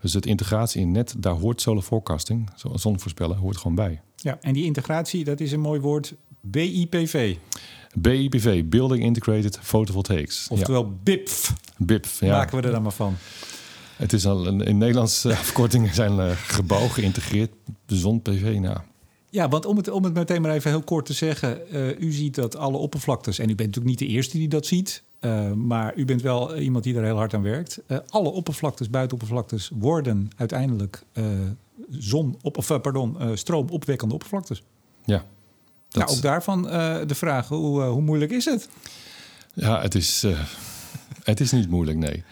[0.00, 4.00] Dus het integratie in net, daar hoort solar forecasting, zonvoorspellen, hoort gewoon bij.
[4.16, 7.36] Ja, en die integratie, dat is een mooi woord, BIPV.
[7.94, 10.48] BIPV, Building Integrated Photovoltaics.
[10.48, 10.90] Oftewel ja.
[11.02, 11.54] BIPF.
[11.76, 12.36] BIPF, ja.
[12.36, 13.16] Maken we er dan maar van.
[13.96, 17.50] Het is al een, in Nederlandse afkortingen zijn uh, gebouw geïntegreerd.
[17.86, 18.78] De zon PV, nou.
[19.32, 21.60] Ja, want om het, om het meteen maar even heel kort te zeggen.
[21.72, 24.66] Uh, u ziet dat alle oppervlaktes, en u bent natuurlijk niet de eerste die dat
[24.66, 25.02] ziet.
[25.20, 27.80] Uh, maar u bent wel iemand die er heel hard aan werkt.
[27.88, 31.02] Uh, alle oppervlaktes, buitenoppervlaktes, worden uiteindelijk
[31.90, 34.62] zon op, of, pardon, stroomopwekkende oppervlaktes.
[35.04, 35.24] Ja.
[35.90, 36.62] Nou, ook daarvan
[37.06, 38.68] de vraag, hoe, hoe moeilijk is het?
[39.52, 40.26] Ja, het is,
[41.24, 42.24] het is niet moeilijk, nee.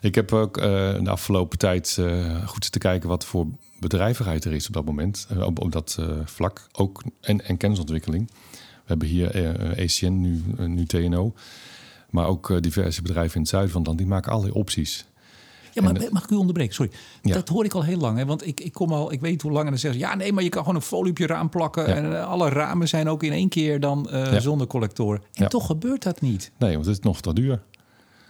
[0.00, 1.98] Ik heb ook de afgelopen tijd
[2.44, 3.46] goed te kijken wat voor
[3.78, 6.66] bedrijvigheid er is op dat moment, eh, op, op dat uh, vlak.
[6.72, 8.30] Ook, en, en kennisontwikkeling.
[8.50, 11.32] We hebben hier uh, eh, ACN, nu, nu TNO.
[12.10, 14.00] Maar ook diverse bedrijven in het zuiden van het land.
[14.00, 15.06] Die maken allerlei opties.
[15.72, 16.74] Ja, maar mag ik u onderbreken?
[16.74, 16.92] Sorry.
[17.22, 18.18] Dat hoor ik al heel lang.
[18.18, 18.26] Hè?
[18.26, 20.42] Want ik, ik kom al, ik weet hoe lang en dan zeggen ja, nee, maar
[20.42, 21.86] je kan gewoon een folie op je raam plakken.
[21.86, 25.20] En alle ramen zijn ook in één keer dan uh, zonder collector.
[25.32, 26.50] En toch gebeurt dat niet.
[26.58, 27.60] Nee, want het is nog te duur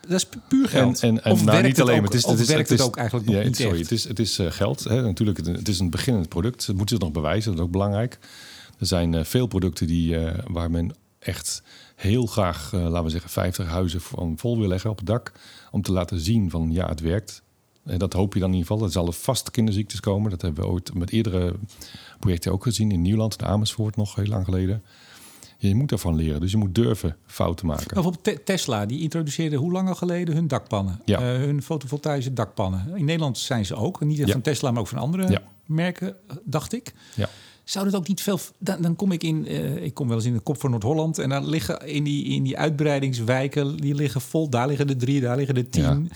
[0.09, 1.03] dat is puur geld.
[1.03, 3.44] En, en, of nou, niet alleen, het, is, het, is, het, is, ook eigenlijk nog
[3.44, 4.85] niet sorry, Het is, het is uh, geld.
[4.85, 5.03] Hè.
[5.03, 6.66] Natuurlijk, het, is een beginnend product.
[6.66, 8.18] Het moet zich nog bewijzen, dat is ook belangrijk.
[8.79, 11.62] Er zijn uh, veel producten die, uh, waar men echt
[11.97, 15.33] heel graag, laten we zeggen, 50 huizen van vol wil leggen op het dak.
[15.71, 17.42] Om te laten zien van ja, het werkt.
[17.85, 18.87] En dat hoop je dan in ieder geval.
[18.87, 20.31] Er zullen vast kinderziektes komen.
[20.31, 21.55] Dat hebben we ooit met eerdere
[22.18, 22.90] projecten ook gezien.
[22.90, 24.83] In Nieuwland, de Amersfoort nog heel lang geleden.
[25.61, 27.94] Je moet ervan leren, dus je moet durven fouten maken.
[27.94, 31.01] Bijvoorbeeld Tesla, die introduceerde hoe lang al geleden hun dakpannen?
[31.05, 31.21] Ja.
[31.21, 32.97] Uh, hun fotovoltaïsche dakpannen.
[32.97, 34.01] In Nederland zijn ze ook.
[34.01, 36.92] Niet van Tesla, maar ook van andere merken, dacht ik.
[37.14, 37.29] Ja.
[37.64, 38.38] Zou dat ook niet veel...
[38.59, 39.44] Dan, dan kom ik in...
[39.49, 41.18] Uh, ik kom wel eens in de kop van Noord-Holland...
[41.18, 43.77] en dan liggen in die, in die uitbreidingswijken...
[43.77, 44.49] die liggen vol.
[44.49, 46.11] Daar liggen de drie, daar liggen de tien...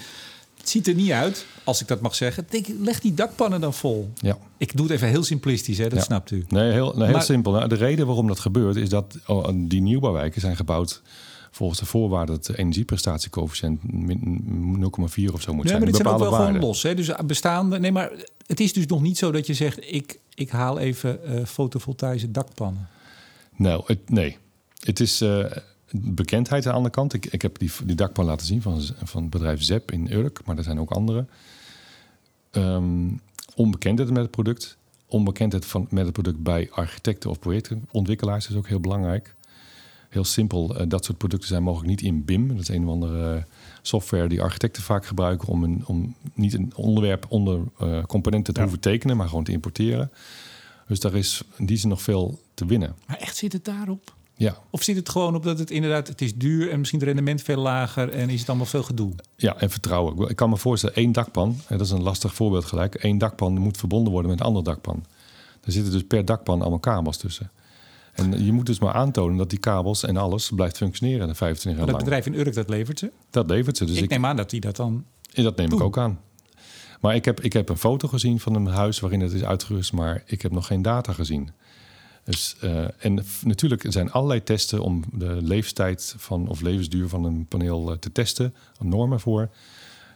[0.62, 2.46] Het ziet er niet uit, als ik dat mag zeggen.
[2.50, 4.10] Denk, leg die dakpannen dan vol.
[4.14, 4.38] Ja.
[4.56, 5.88] Ik doe het even heel simplistisch, hè?
[5.88, 6.44] dat snapt u.
[6.48, 7.52] Nee, heel, heel simpel.
[7.52, 11.02] Nou, de reden waarom dat gebeurt is dat oh, die nieuwbouwwijken zijn gebouwd
[11.50, 13.88] volgens de voorwaarden dat de energieprestatiecoëfficiënt 0,4
[15.32, 15.78] of zo moet zijn.
[15.78, 16.82] Maar dit zijn ook wel gewoon los.
[16.82, 16.94] Hè?
[16.94, 17.78] Dus bestaande.
[17.78, 18.12] Nee, maar
[18.46, 22.30] het is dus nog niet zo dat je zegt: ik, ik haal even uh, fotovoltaïsche
[22.30, 22.88] dakpannen.
[23.56, 24.36] Nou, het, nee.
[24.78, 25.22] Het is.
[25.22, 25.44] Uh,
[25.94, 27.14] bekendheid aan de andere kant.
[27.14, 30.40] Ik, ik heb die, die dakpan laten zien van, van het bedrijf ZEP in Urk,
[30.44, 31.26] maar er zijn ook andere.
[32.52, 33.20] Um,
[33.54, 34.76] onbekendheid met het product.
[35.06, 39.34] Onbekendheid van, met het product bij architecten of projectontwikkelaars is ook heel belangrijk.
[40.08, 42.48] Heel simpel, uh, dat soort producten zijn mogelijk niet in BIM.
[42.48, 43.42] Dat is een of andere uh,
[43.82, 48.60] software die architecten vaak gebruiken om, een, om niet een onderwerp onder uh, componenten te
[48.60, 50.10] hoeven tekenen, maar gewoon te importeren.
[50.86, 52.94] Dus daar is in die zin nog veel te winnen.
[53.06, 54.14] Maar echt zit het daarop?
[54.42, 54.56] Ja.
[54.70, 57.42] Of zit het gewoon op dat het inderdaad, het is duur en misschien het rendement
[57.42, 59.12] veel lager en is het allemaal veel gedoe?
[59.36, 60.28] Ja, en vertrouwen.
[60.28, 63.58] Ik kan me voorstellen, één dakpan, en dat is een lastig voorbeeld gelijk, één dakpan
[63.58, 65.04] moet verbonden worden met een ander dakpan.
[65.64, 67.50] Er zitten dus per dakpan allemaal kabels tussen.
[68.12, 71.70] En je moet dus maar aantonen dat die kabels en alles blijft functioneren de 25
[71.70, 72.04] jaar lang.
[72.04, 73.10] Dat bedrijf in Urk, dat levert ze?
[73.30, 73.84] Dat levert ze.
[73.84, 76.20] Dus ik, neem aan dat die dat dan en Dat neem ik ook aan.
[77.00, 79.92] Maar ik heb, ik heb een foto gezien van een huis waarin het is uitgerust,
[79.92, 81.50] maar ik heb nog geen data gezien.
[82.24, 87.46] Dus, uh, en natuurlijk zijn allerlei testen om de leeftijd van, of levensduur van een
[87.46, 89.48] paneel uh, te testen, normen voor.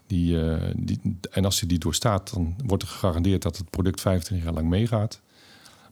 [0.07, 4.01] Die, uh, die, en als je die doorstaat, dan wordt er gegarandeerd dat het product
[4.01, 5.21] 25 jaar lang meegaat.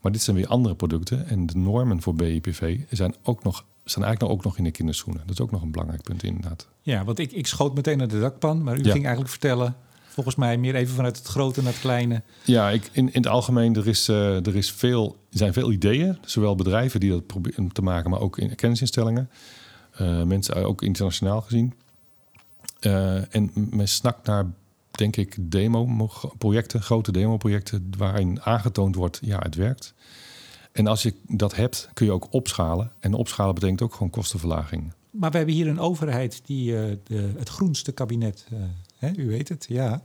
[0.01, 4.05] Maar dit zijn weer andere producten en de normen voor BIPV zijn ook nog zijn
[4.05, 5.23] eigenlijk ook nog in de kinderschoenen.
[5.27, 6.69] Dat is ook nog een belangrijk punt inderdaad.
[6.83, 9.77] Ja, want ik, ik schoot meteen naar de dakpan, maar u ging eigenlijk vertellen
[10.15, 12.23] volgens mij meer even vanuit het grote naar het kleine.
[12.45, 15.73] Ja, ik, in, in het algemeen, er, is, uh, er, is veel, er zijn veel
[15.73, 16.19] ideeën.
[16.25, 19.31] Zowel bedrijven die dat proberen te maken, maar ook in kennisinstellingen.
[20.01, 21.75] Uh, mensen ook internationaal gezien.
[22.81, 24.47] Uh, en men snakt naar,
[24.91, 27.91] denk ik, demo-projecten, grote demo-projecten...
[27.99, 29.95] waarin aangetoond wordt, ja, het werkt.
[30.73, 32.93] En als je dat hebt, kun je ook opschalen.
[33.01, 34.93] En opschalen betekent ook gewoon kostenverlaging.
[35.11, 36.73] Maar we hebben hier een overheid die
[37.05, 38.47] de, het groenste kabinet
[39.17, 40.03] u weet het, ja.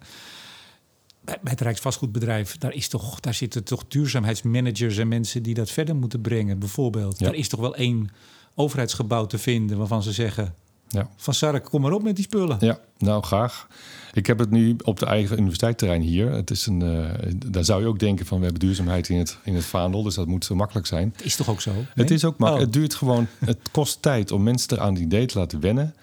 [1.22, 5.96] Bij, het Rijksvastgoedbedrijf, daar, is toch, daar zitten toch duurzaamheidsmanagers en mensen die dat verder
[5.96, 7.20] moeten brengen, bijvoorbeeld.
[7.20, 7.26] Ja.
[7.26, 8.10] Daar is toch wel één
[8.56, 10.56] overheidsgebouw te vinden waarvan ze zeggen:
[10.90, 11.10] ja.
[11.16, 12.58] Van Sark, kom maar op met die spullen.
[12.60, 13.68] Ja, nou graag.
[14.14, 16.32] Ik heb het nu op de eigen universiteitsterrein hier.
[16.32, 19.38] Het is een, uh, daar zou je ook denken van we hebben duurzaamheid in het,
[19.44, 20.04] in het vaandel.
[20.04, 21.14] Dus dat moet zo makkelijk zijn.
[21.16, 21.72] Het is toch ook zo?
[21.94, 22.68] Het is ook makkelijk.
[22.68, 22.74] Oh.
[22.74, 25.96] Het duurt gewoon, het kost tijd om mensen eraan het idee te laten wennen.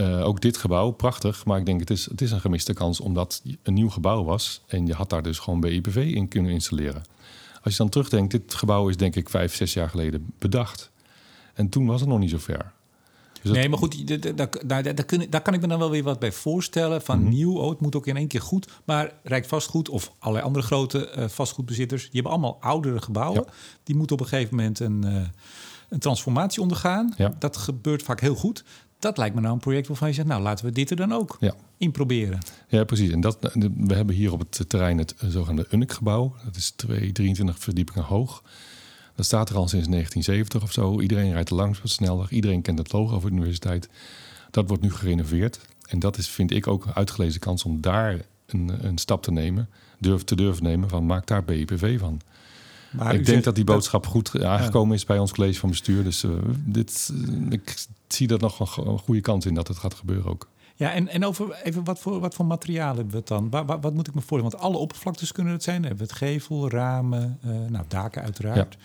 [0.00, 1.44] Uh, ook dit gebouw, prachtig.
[1.44, 4.62] Maar ik denk, het is, het is een gemiste kans omdat een nieuw gebouw was.
[4.66, 7.02] En je had daar dus gewoon BIPV in kunnen installeren.
[7.62, 10.90] Als je dan terugdenkt, dit gebouw is denk ik vijf, zes jaar geleden bedacht.
[11.54, 12.72] En toen was het nog niet zo ver.
[13.42, 14.94] Dus nee, maar goed, daar, daar, daar,
[15.30, 17.02] daar, kan ik me dan wel weer wat bij voorstellen.
[17.02, 17.28] Van mhm.
[17.28, 18.68] nieuw, oh, het moet ook in één keer goed.
[18.84, 22.02] Maar Rijksvastgoed of allerlei andere grote uh, vastgoedbezitters...
[22.02, 23.44] die hebben allemaal oudere gebouwen.
[23.82, 25.22] Die moeten op een gegeven moment een, uh,
[25.88, 27.14] een transformatie ondergaan.
[27.16, 27.34] Ja.
[27.38, 28.64] Dat gebeurt vaak heel goed
[29.02, 31.12] dat lijkt me nou een project waarvan je zegt, nou laten we dit er dan
[31.12, 31.54] ook ja.
[31.76, 32.38] in proberen.
[32.68, 33.10] Ja, precies.
[33.10, 33.38] En dat,
[33.76, 36.34] we hebben hier op het terrein het zogenaamde UNIC-gebouw.
[36.44, 38.42] Dat is 2, 23 verdiepingen hoog.
[39.14, 41.00] Dat staat er al sinds 1970 of zo.
[41.00, 42.26] Iedereen rijdt er langs wat sneller.
[42.30, 43.88] Iedereen kent het logo van de universiteit.
[44.50, 45.60] Dat wordt nu gerenoveerd.
[45.88, 49.32] En dat is, vind ik, ook een uitgelezen kans om daar een, een stap te
[49.32, 49.68] nemen.
[49.98, 52.20] Durf, te durven nemen van maak daar BIPV van.
[52.92, 56.04] Maar ik denk dat die boodschap goed aangekomen is bij ons college van bestuur.
[56.04, 56.32] Dus uh,
[56.64, 57.12] dit,
[57.50, 60.48] ik zie dat nog een goede kans in dat het gaat gebeuren ook.
[60.76, 63.50] Ja, en, en over even wat voor, wat voor materialen hebben we het dan?
[63.50, 64.50] Wat, wat, moet ik me voorstellen?
[64.50, 65.82] Want alle oppervlaktes kunnen het zijn.
[65.82, 68.76] Dan hebben we het gevel, ramen, uh, nou, daken uiteraard.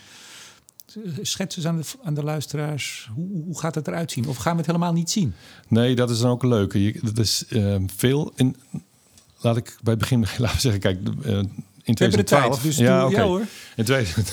[0.94, 1.00] Ja.
[1.22, 3.10] Schets aan de, aan de luisteraars.
[3.14, 4.28] Hoe, hoe gaat het eruit zien?
[4.28, 5.34] Of gaan we het helemaal niet zien?
[5.68, 6.98] Nee, dat is dan ook een leuke.
[7.02, 8.32] Dat is uh, veel.
[8.36, 8.56] In,
[9.40, 10.80] laat ik bij het begin laten zeggen.
[10.80, 10.98] Kijk,
[11.88, 12.62] in 2012.
[12.62, 13.22] dus ja, okay.
[13.22, 13.42] hoor.
[13.76, 13.84] In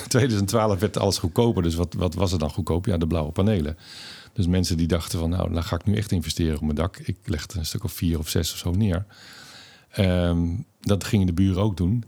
[0.07, 1.63] 2012 werd alles goedkoper.
[1.63, 2.85] Dus wat, wat was er dan goedkoop?
[2.85, 3.77] Ja, de blauwe panelen.
[4.33, 6.97] Dus mensen die dachten van, nou, dan ga ik nu echt investeren op mijn dak.
[6.97, 9.05] Ik legde een stuk of vier of zes of zo neer.
[9.99, 12.03] Um, dat gingen de buren ook doen.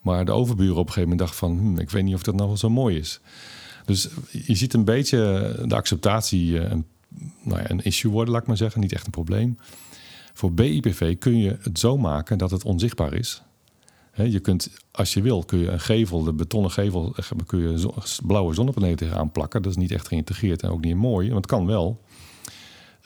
[0.00, 2.34] Maar de overburen op een gegeven moment dachten van, hm, ik weet niet of dat
[2.34, 3.20] nou wel zo mooi is.
[3.84, 5.18] Dus je ziet een beetje
[5.66, 6.84] de acceptatie uh, een,
[7.42, 8.80] nou ja, een issue worden, laat ik maar zeggen.
[8.80, 9.58] Niet echt een probleem.
[10.34, 13.42] Voor BIPV kun je het zo maken dat het onzichtbaar is
[14.24, 17.90] je kunt, als je wil, kun je een gevel, de betonnen gevel, eh, kun je
[18.26, 19.62] blauwe zonnepanelen tegenaan plakken.
[19.62, 22.00] Dat is niet echt geïntegreerd en ook niet mooi, want het kan wel.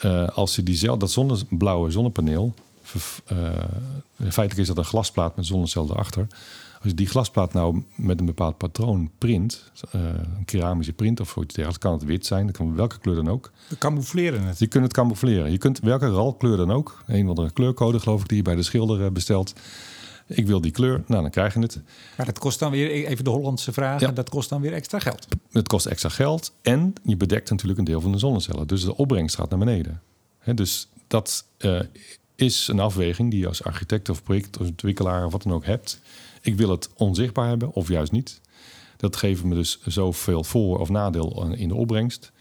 [0.05, 2.55] Uh, als je diezelfde, dat zonne, blauwe zonnepaneel,
[3.33, 3.39] uh,
[4.19, 6.27] feitelijk is dat een glasplaat met zonnecel erachter.
[6.75, 11.55] Als je die glasplaat nou met een bepaald patroon print, een keramische print of zoiets
[11.55, 13.53] dergelijks, kan het wit zijn, dat kan welke kleur dan ook.
[13.69, 14.59] We camoufleren het.
[14.59, 15.51] Je kunt het camoufleren.
[15.51, 18.55] Je kunt welke ralkleur dan ook, een of andere kleurcode geloof ik die je bij
[18.55, 19.55] de schilder bestelt
[20.27, 21.81] ik wil die kleur, nou dan krijg je het.
[22.17, 25.27] Maar dat kost dan weer, even de Hollandse vragen, dat kost dan weer extra geld.
[25.51, 28.67] Het kost extra geld en je bedekt natuurlijk een deel van de zonnecellen.
[28.67, 30.03] Dus de opbrengst gaat naar beneden.
[30.55, 31.81] dus dat uh,
[32.35, 36.01] is een afweging die je als architect of projectontwikkelaar of wat dan ook hebt.
[36.41, 38.41] Ik wil het onzichtbaar hebben of juist niet.
[38.97, 42.33] Dat geeft me dus zoveel voor- of nadeel in de opbrengst.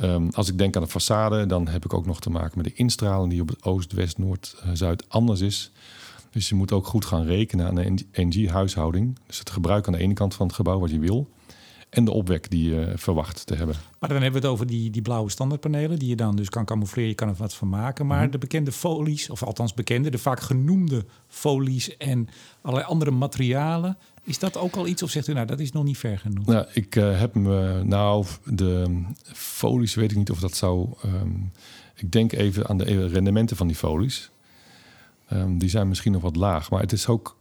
[0.00, 2.66] Um, als ik denk aan de façade, dan heb ik ook nog te maken met
[2.66, 5.70] de instraling die op het oost, west, noord, uh, zuid anders is.
[6.36, 9.18] Dus je moet ook goed gaan rekenen aan de energiehuishouding.
[9.26, 11.28] Dus het gebruik aan de ene kant van het gebouw wat je wil.
[11.90, 13.74] En de opwek die je verwacht te hebben.
[13.98, 16.64] Maar dan hebben we het over die, die blauwe standaardpanelen, die je dan dus kan
[16.64, 18.06] camoufleren, je kan er wat van maken.
[18.06, 18.30] Maar mhm.
[18.30, 22.28] de bekende folies, of althans bekende, de vaak genoemde folies en
[22.60, 23.98] allerlei andere materialen.
[24.22, 26.46] Is dat ook al iets of zegt u nou dat is nog niet ver genoeg?
[26.46, 30.88] Nou, ik uh, heb me, nou, de folies weet ik niet of dat zou.
[31.04, 31.52] Um,
[31.94, 34.30] ik denk even aan de rendementen van die folies.
[35.32, 36.70] Um, die zijn misschien nog wat laag.
[36.70, 37.36] Maar het is ook.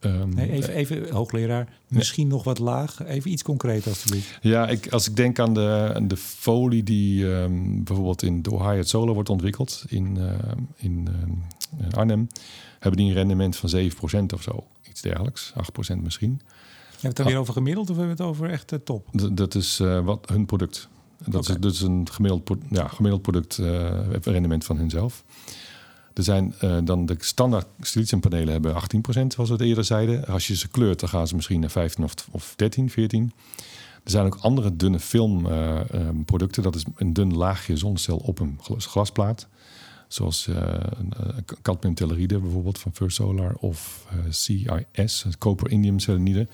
[0.00, 3.04] Um, nee, even, even, hoogleraar, misschien nog wat laag.
[3.04, 4.38] Even iets concreet alsjeblieft.
[4.40, 8.70] Ja, ik, als ik denk aan de, aan de folie die um, bijvoorbeeld in door
[8.70, 10.32] Hyatt Solar wordt ontwikkeld in, uh,
[10.76, 11.08] in
[11.80, 12.26] uh, Arnhem,
[12.78, 14.66] hebben die een rendement van 7% of zo.
[14.88, 15.56] Iets dergelijks, 8%
[16.02, 16.40] misschien.
[16.40, 19.08] Hebben we het dan weer over gemiddeld of hebben we het over echt uh, top?
[19.32, 20.88] dat is uh, wat hun product.
[21.24, 21.56] Dat okay.
[21.56, 23.56] is dus een gemiddeld, ja, gemiddeld product
[24.22, 25.24] rendement van hunzelf.
[26.16, 28.76] Er zijn uh, dan de standaard siliciumpanelen hebben 18%,
[29.08, 30.26] zoals we het eerder zeiden.
[30.26, 33.32] Als je ze kleurt, dan gaan ze misschien naar 15 of, of 13, 14.
[34.04, 36.62] Er zijn ook andere dunne filmproducten.
[36.62, 39.48] Uh, um, dat is een dun laagje zonnecel op een glasplaat.
[40.08, 40.56] Zoals uh,
[41.62, 46.48] cadmium telleride bijvoorbeeld van First Solar of CIS, koper indium selenide.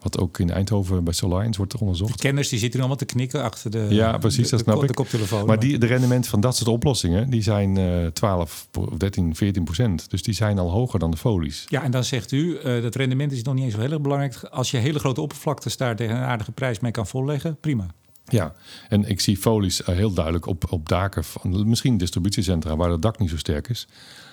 [0.00, 2.12] Wat ook in Eindhoven bij Solines wordt er onderzocht.
[2.12, 4.86] De kenners die zitten allemaal te knikken achter de, ja, precies, de, dat snap de,
[4.86, 5.46] de koptelefoon.
[5.46, 7.30] Maar die, de rendementen van dat soort oplossingen...
[7.30, 10.10] die zijn uh, 12, 13, 14 procent.
[10.10, 11.64] Dus die zijn al hoger dan de folies.
[11.68, 14.00] Ja, en dan zegt u, uh, dat rendement is nog niet eens zo heel erg
[14.00, 14.34] belangrijk.
[14.44, 17.86] Als je hele grote oppervlaktes daar tegen een aardige prijs mee kan volleggen, prima.
[18.24, 18.54] Ja,
[18.88, 22.76] en ik zie folies uh, heel duidelijk op, op daken van misschien distributiecentra...
[22.76, 23.88] waar het dak niet zo sterk is.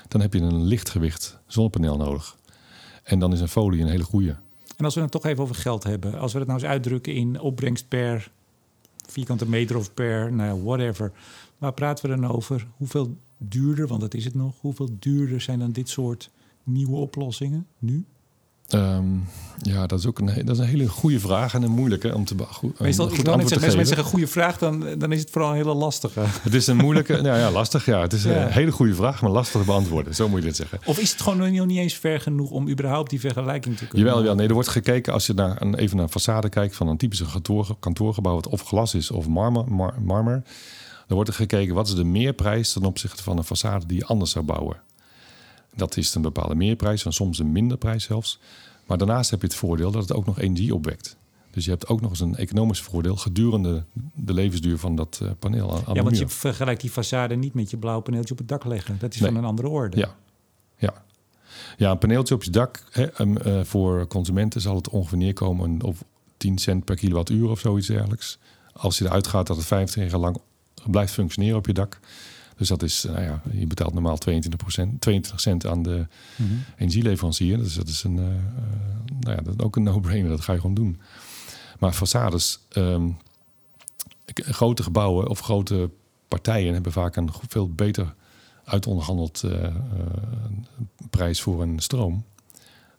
[0.07, 2.35] Dan heb je een lichtgewicht zonnepaneel nodig.
[3.03, 4.35] En dan is een folie een hele goede.
[4.77, 7.13] En als we het toch even over geld hebben, als we het nou eens uitdrukken
[7.13, 8.31] in opbrengst per
[9.09, 11.11] vierkante meter of per, nou ja, whatever.
[11.57, 12.67] Waar praten we dan over?
[12.77, 16.31] Hoeveel duurder, want dat is het nog, hoeveel duurder zijn dan dit soort
[16.63, 18.05] nieuwe oplossingen nu?
[18.73, 19.23] Um,
[19.61, 22.25] ja, dat is ook een, dat is een hele goede vraag en een moeilijke om
[22.25, 25.29] te goed, Meestal, goed ik zeggen, als mensen zeggen goede vraag, dan, dan is het
[25.29, 26.21] vooral een hele lastige.
[26.41, 28.01] Het is een moeilijke, nou ja, lastig ja.
[28.01, 30.15] Het is een hele goede vraag, maar lastig te beantwoorden.
[30.15, 30.79] Zo moet je dit zeggen.
[30.85, 34.07] Of is het gewoon nog niet eens ver genoeg om überhaupt die vergelijking te kunnen
[34.07, 36.75] Jawel, ja, nee, er wordt gekeken als je naar een, even naar een façade kijkt
[36.75, 40.43] van een typische kantoor, kantoorgebouw, wat of glas is of marmer, mar, marmer.
[41.07, 44.05] Dan wordt er gekeken wat is de meerprijs ten opzichte van een façade die je
[44.05, 44.77] anders zou bouwen.
[45.75, 48.39] Dat is een bepaalde meerprijs en soms een minderprijs zelfs.
[48.85, 51.17] Maar daarnaast heb je het voordeel dat het ook nog energie opwekt.
[51.51, 53.83] Dus je hebt ook nog eens een economisch voordeel gedurende
[54.13, 55.83] de levensduur van dat uh, paneel.
[55.87, 58.65] Aan ja, want je vergelijkt die façade niet met je blauw paneeltje op het dak
[58.65, 58.97] leggen.
[58.99, 59.97] Dat is van een andere orde.
[59.97, 60.15] Ja,
[60.77, 60.93] ja.
[61.77, 65.95] ja een paneeltje op je dak hè, uh, voor consumenten zal het ongeveer neerkomen op
[66.37, 68.37] 10 cent per kilowattuur of zoiets dergelijks.
[68.73, 70.37] Als je eruit gaat dat het 25 jaar lang
[70.91, 71.99] blijft functioneren op je dak.
[72.57, 74.59] Dus dat is, nou ja, je betaalt normaal 22,
[74.99, 77.57] 22 cent aan de mm energieleverancier.
[77.57, 78.25] Dus dat is een, uh,
[79.19, 80.29] nou ja, dat is ook een no-brainer.
[80.29, 80.99] Dat ga je gewoon doen.
[81.79, 83.17] Maar façades, um,
[84.35, 85.89] grote gebouwen of grote
[86.27, 88.13] partijen hebben vaak een veel beter
[88.63, 89.75] uitonderhandeld uh,
[91.09, 92.23] prijs voor een stroom.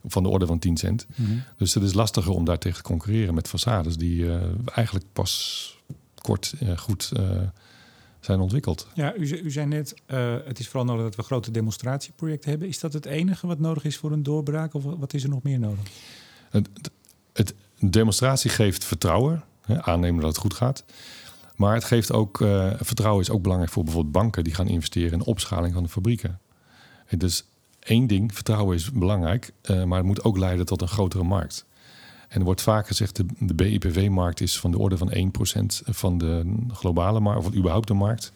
[0.07, 1.07] Van de orde van 10 cent.
[1.14, 1.43] Mm -hmm.
[1.57, 4.31] Dus het is lastiger om daar tegen te concurreren met façades die
[4.64, 5.77] eigenlijk pas
[6.14, 7.12] kort goed
[8.25, 8.89] zijn ontwikkeld.
[8.95, 12.69] Ja, u, u zei net, uh, het is vooral nodig dat we grote demonstratieprojecten hebben.
[12.69, 15.43] Is dat het enige wat nodig is voor een doorbraak of wat is er nog
[15.43, 15.85] meer nodig?
[16.51, 16.69] Het,
[17.33, 20.85] het demonstratie geeft vertrouwen, hè, aannemen dat het goed gaat.
[21.57, 25.13] Maar het geeft ook, uh, vertrouwen is ook belangrijk voor bijvoorbeeld banken die gaan investeren
[25.13, 26.41] in de opschaling van de fabrieken.
[27.07, 27.45] En dus
[27.79, 31.65] één ding, vertrouwen is belangrijk, uh, maar het moet ook leiden tot een grotere markt.
[32.35, 35.18] En er wordt vaak gezegd, de, de BIPV-markt is van de orde van 1%
[35.85, 38.33] van de globale markt, of überhaupt de markt.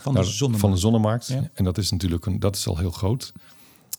[0.00, 0.60] Van de nou, zonnemarkt.
[0.60, 1.26] Van de zonnemarkt.
[1.26, 1.50] Ja.
[1.54, 3.32] En dat is natuurlijk een, dat is al heel groot.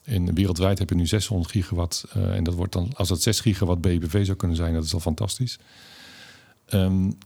[0.03, 2.05] In, wereldwijd heb je nu 600 gigawatt.
[2.17, 4.93] Uh, en dat wordt dan, als dat 6 gigawatt BIPV zou kunnen zijn, dat is
[4.93, 5.59] al fantastisch.
[6.73, 7.17] Um,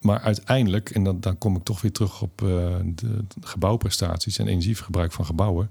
[0.00, 2.48] maar uiteindelijk, en dan, dan kom ik toch weer terug op uh,
[2.84, 5.70] de, de gebouwprestaties en energieverbruik van gebouwen.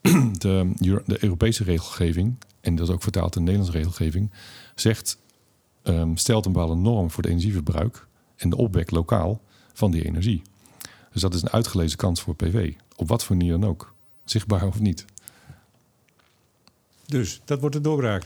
[0.38, 0.72] De,
[1.06, 4.30] de Europese regelgeving, en dat is ook vertaald in de Nederlandse regelgeving,
[4.74, 5.18] zegt,
[5.82, 9.40] um, stelt een bepaalde norm voor het energieverbruik en de opwek lokaal
[9.72, 10.42] van die energie.
[11.12, 12.72] Dus dat is een uitgelezen kans voor PV.
[12.96, 13.94] Op wat voor manier dan ook.
[14.24, 15.04] Zichtbaar of niet.
[17.06, 18.24] Dus dat wordt de doorbraak.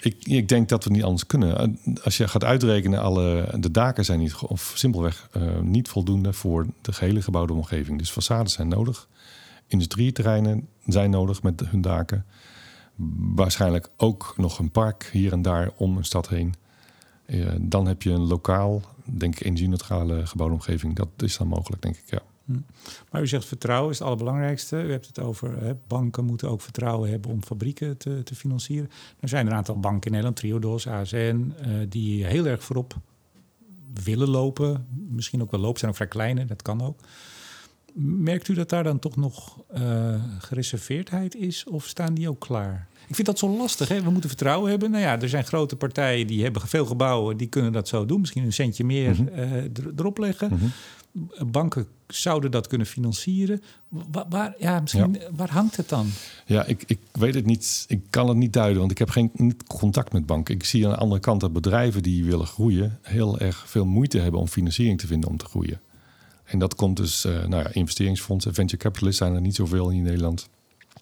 [0.00, 1.78] Ik, ik, denk dat we niet anders kunnen.
[2.02, 6.66] Als je gaat uitrekenen, alle, de daken zijn niet, of simpelweg uh, niet voldoende voor
[6.80, 7.98] de gehele gebouwde omgeving.
[7.98, 9.08] Dus façades zijn nodig.
[9.66, 12.24] Industrieterreinen zijn nodig met hun daken
[13.34, 16.54] waarschijnlijk ook nog een park hier en daar om een stad heen.
[17.26, 20.94] Uh, dan heb je een lokaal, denk ik, energie-neutrale gebouwde omgeving.
[20.94, 22.20] Dat is dan mogelijk, denk ik, ja.
[22.44, 22.52] Hm.
[23.10, 24.82] Maar u zegt vertrouwen is het allerbelangrijkste.
[24.82, 28.90] U hebt het over hè, banken moeten ook vertrouwen hebben om fabrieken te, te financieren.
[29.20, 32.94] Er zijn een aantal banken in Nederland, Triodos, ASN, uh, die heel erg voorop
[34.04, 34.86] willen lopen.
[35.08, 37.00] Misschien ook wel lopen, zijn ook vrij kleine, dat kan ook.
[37.98, 42.88] Merkt u dat daar dan toch nog uh, gereserveerdheid is of staan die ook klaar?
[43.06, 43.88] Ik vind dat zo lastig.
[43.88, 44.02] Hè?
[44.02, 44.90] We moeten vertrouwen hebben.
[44.90, 48.20] Nou ja, er zijn grote partijen die hebben veel gebouwen, die kunnen dat zo doen.
[48.20, 49.38] Misschien een centje meer mm -hmm.
[49.38, 49.64] uh,
[49.96, 50.50] erop leggen.
[50.52, 51.50] Mm -hmm.
[51.50, 53.62] Banken zouden dat kunnen financieren.
[53.88, 55.28] Waar, waar ja, misschien, ja.
[55.36, 56.06] waar hangt het dan?
[56.46, 57.84] Ja, ik, ik weet het niet.
[57.88, 60.54] Ik kan het niet duiden, want ik heb geen niet contact met banken.
[60.54, 64.18] Ik zie aan de andere kant dat bedrijven die willen groeien heel erg veel moeite
[64.18, 65.80] hebben om financiering te vinden om te groeien.
[66.46, 70.02] En dat komt dus, uh, nou ja, investeringsfondsen, venture capitalists zijn er niet zoveel in
[70.02, 70.48] Nederland,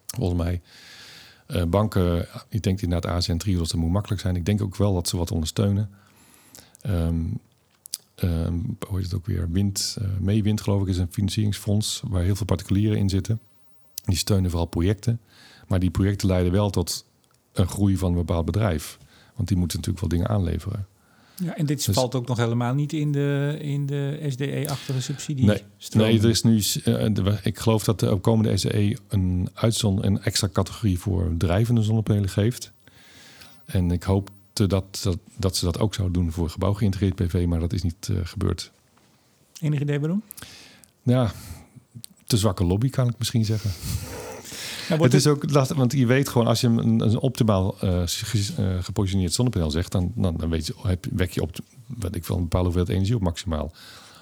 [0.06, 0.60] volgens mij.
[1.46, 4.36] Uh, banken, ik denk inderdaad ASN Trio dat moet makkelijk zijn.
[4.36, 5.90] Ik denk ook wel dat ze wat ondersteunen.
[6.86, 7.40] Um,
[8.88, 9.50] hoe heet het ook weer?
[9.50, 13.40] Wind, uh, Meewind geloof ik is een financieringsfonds waar heel veel particulieren in zitten.
[14.04, 15.20] Die steunen vooral projecten.
[15.68, 17.06] Maar die projecten leiden wel tot
[17.52, 18.98] een groei van een bepaald bedrijf.
[19.34, 20.86] Want die moeten natuurlijk wel dingen aanleveren.
[21.36, 25.44] Ja, en dit dus, valt ook nog helemaal niet in de, in de SDE-achtige subsidie.
[25.44, 26.62] Nee, nee, er is nu.
[26.84, 32.28] Uh, ik geloof dat de opkomende SDE een uitzon, een extra categorie voor drijvende zonnepanelen
[32.28, 32.72] geeft.
[33.64, 37.60] En ik hoop dat, dat, dat ze dat ook zouden doen voor gebouwgeïntegreerd PV, maar
[37.60, 38.70] dat is niet uh, gebeurd.
[39.60, 40.22] Enig idee waarom?
[41.02, 41.32] Ja,
[42.26, 43.70] te zwakke lobby kan ik misschien zeggen.
[44.88, 48.02] Nou, het is ook lastig, want je weet gewoon als je een, een optimaal uh,
[48.80, 51.50] gepositioneerd zonnepaneel zegt, dan, dan, dan weet je, heb, wek je op
[51.86, 53.72] wat ik wil een bepaalde hoeveelheid energie op maximaal.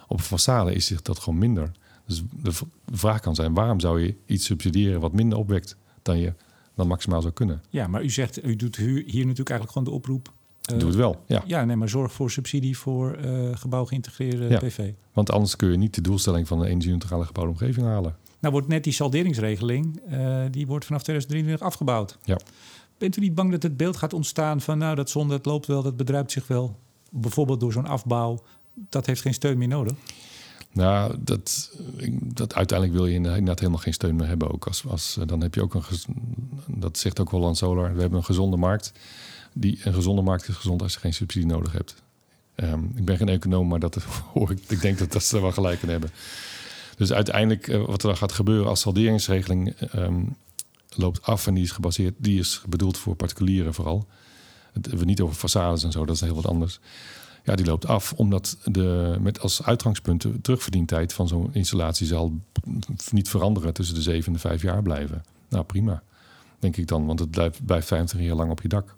[0.08, 1.70] Op een façade is dat gewoon minder.
[2.06, 2.52] Dus de
[2.92, 6.32] vraag kan zijn: waarom zou je iets subsidiëren wat minder opwekt dan je
[6.74, 7.62] dan maximaal zou kunnen?
[7.70, 10.32] Ja, maar u zegt, u doet hier natuurlijk eigenlijk gewoon de oproep.
[10.72, 11.42] Uh, Doe het wel, ja.
[11.46, 14.92] Ja, nee, maar zorg voor subsidie voor uh, gebouw geïntegreerde ja, PV.
[15.12, 18.16] Want anders kun je niet de doelstelling van de energie-neutrale gebouwde omgeving halen.
[18.42, 22.18] Nou wordt net die salderingsregeling, uh, die wordt vanaf 2023 afgebouwd.
[22.24, 22.38] Ja.
[22.98, 25.66] Bent u niet bang dat het beeld gaat ontstaan van nou dat zonde, het loopt
[25.66, 26.78] wel, dat bedruipt zich wel.
[27.10, 28.42] Bijvoorbeeld door zo'n afbouw,
[28.74, 29.92] dat heeft geen steun meer nodig?
[30.72, 31.72] Nou, dat,
[32.22, 34.50] dat uiteindelijk wil je inderdaad helemaal geen steun meer hebben.
[34.50, 35.84] Ook als, als, dan heb je ook een,
[36.66, 38.92] dat zegt ook Holland Solar, we hebben een gezonde markt.
[39.52, 42.02] Die, een gezonde markt is gezond als je geen subsidie nodig hebt.
[42.56, 43.94] Um, ik ben geen econoom, maar dat
[44.32, 44.58] hoor ik.
[44.68, 46.10] Ik denk dat, dat ze er wel gelijk in hebben.
[46.96, 50.36] Dus uiteindelijk, uh, wat er dan gaat gebeuren als salderingsregeling um,
[50.96, 54.06] loopt af en die is gebaseerd, die is bedoeld voor particulieren vooral.
[54.72, 56.80] Het hebben we niet over façades en zo, dat is heel wat anders.
[57.44, 62.40] Ja, die loopt af omdat de, met als uitgangspunt de terugverdientijd van zo'n installatie zal
[63.10, 65.24] niet veranderen tussen de zeven en de vijf jaar blijven.
[65.48, 66.02] Nou, prima,
[66.58, 68.94] denk ik dan, want het blijft, blijft 25 jaar lang op je dak.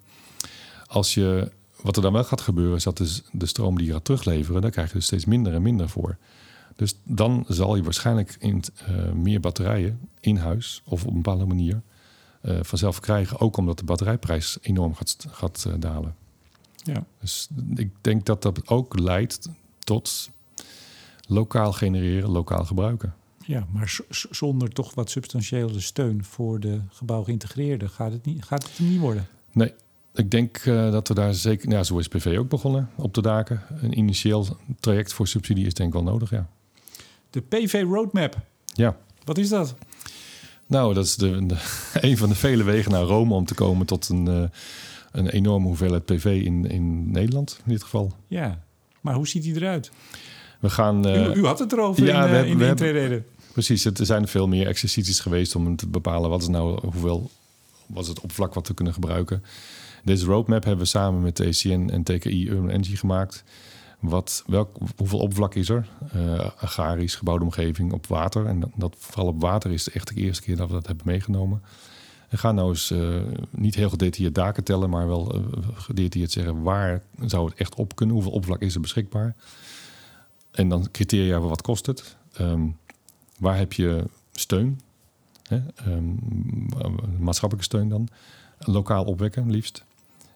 [0.87, 3.93] Als je wat er dan wel gaat gebeuren, is dat dus de stroom die je
[3.93, 6.17] gaat terugleveren, daar krijg je dus steeds minder en minder voor.
[6.77, 11.47] Dus dan zal je waarschijnlijk in, uh, meer batterijen in huis of op een bepaalde
[11.47, 11.83] manier
[12.43, 13.41] uh, vanzelf krijgen.
[13.41, 16.15] Ook omdat de batterijprijs enorm gaat, gaat uh, dalen.
[16.77, 17.05] Ja.
[17.21, 19.49] Dus ik denk dat dat ook leidt
[19.79, 20.31] tot
[21.27, 23.15] lokaal genereren, lokaal gebruiken.
[23.47, 24.01] Ja, maar
[24.31, 29.27] zonder toch wat substantiële steun voor de gebouwgeïntegreerden gaat het, niet, gaat het niet worden.
[29.53, 29.73] Nee,
[30.15, 33.23] ik denk uh, dat we daar zeker, ja, zo is PV ook begonnen op de
[33.23, 33.63] daken.
[33.81, 34.47] Een initieel
[34.81, 36.49] traject voor subsidie is denk ik wel nodig, ja.
[37.35, 38.37] De PV Roadmap.
[38.65, 38.97] Ja.
[39.25, 39.75] Wat is dat?
[40.67, 41.57] Nou, dat is de, de,
[42.09, 44.45] een van de vele wegen naar Rome om te komen tot een, uh,
[45.13, 48.13] een enorme hoeveelheid PV in, in Nederland, in dit geval.
[48.27, 48.63] Ja,
[49.01, 49.91] maar hoe ziet die eruit?
[50.61, 51.07] We gaan.
[51.07, 54.07] Uh, u, u, had het erover ja, in, we, in we de hebben, Precies, er
[54.07, 57.31] zijn veel meer exercities geweest om te bepalen wat is nou hoeveel
[57.87, 59.43] was het oppervlak wat we kunnen gebruiken.
[60.05, 63.45] Deze roadmap hebben we samen met ECN en TKI Urban Energy gemaakt.
[64.09, 65.89] Wat, welk, hoeveel oppervlak is er?
[66.17, 68.47] Uh, agrarisch, gebouwde omgeving, op water.
[68.47, 71.07] En dat, dat, vooral op water is echt de eerste keer dat we dat hebben
[71.07, 71.63] meegenomen.
[72.29, 75.43] En gaan nou eens uh, niet heel gedetailleerd daken tellen, maar wel uh,
[75.75, 79.35] gedetailleerd zeggen waar zou het echt op kunnen, hoeveel oppervlak is er beschikbaar.
[80.51, 82.17] En dan criteria, wat kost het?
[82.41, 82.77] Um,
[83.39, 84.81] waar heb je steun?
[85.43, 85.61] Hè?
[85.87, 86.19] Um,
[87.19, 88.09] maatschappelijke steun dan.
[88.59, 89.85] Lokaal opwekken, liefst.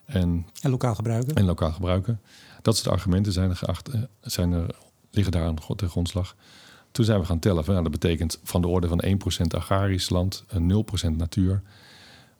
[0.05, 1.35] En, en lokaal gebruiken.
[1.35, 2.21] En lokaal gebruiken.
[2.63, 4.75] Dat soort argumenten zijn geacht, eh, zijn er,
[5.11, 6.37] liggen daar aan de grondslag.
[6.91, 7.65] Toen zijn we gaan tellen.
[7.65, 11.63] Dat betekent van de orde van 1% agrarisch land, 0% natuur.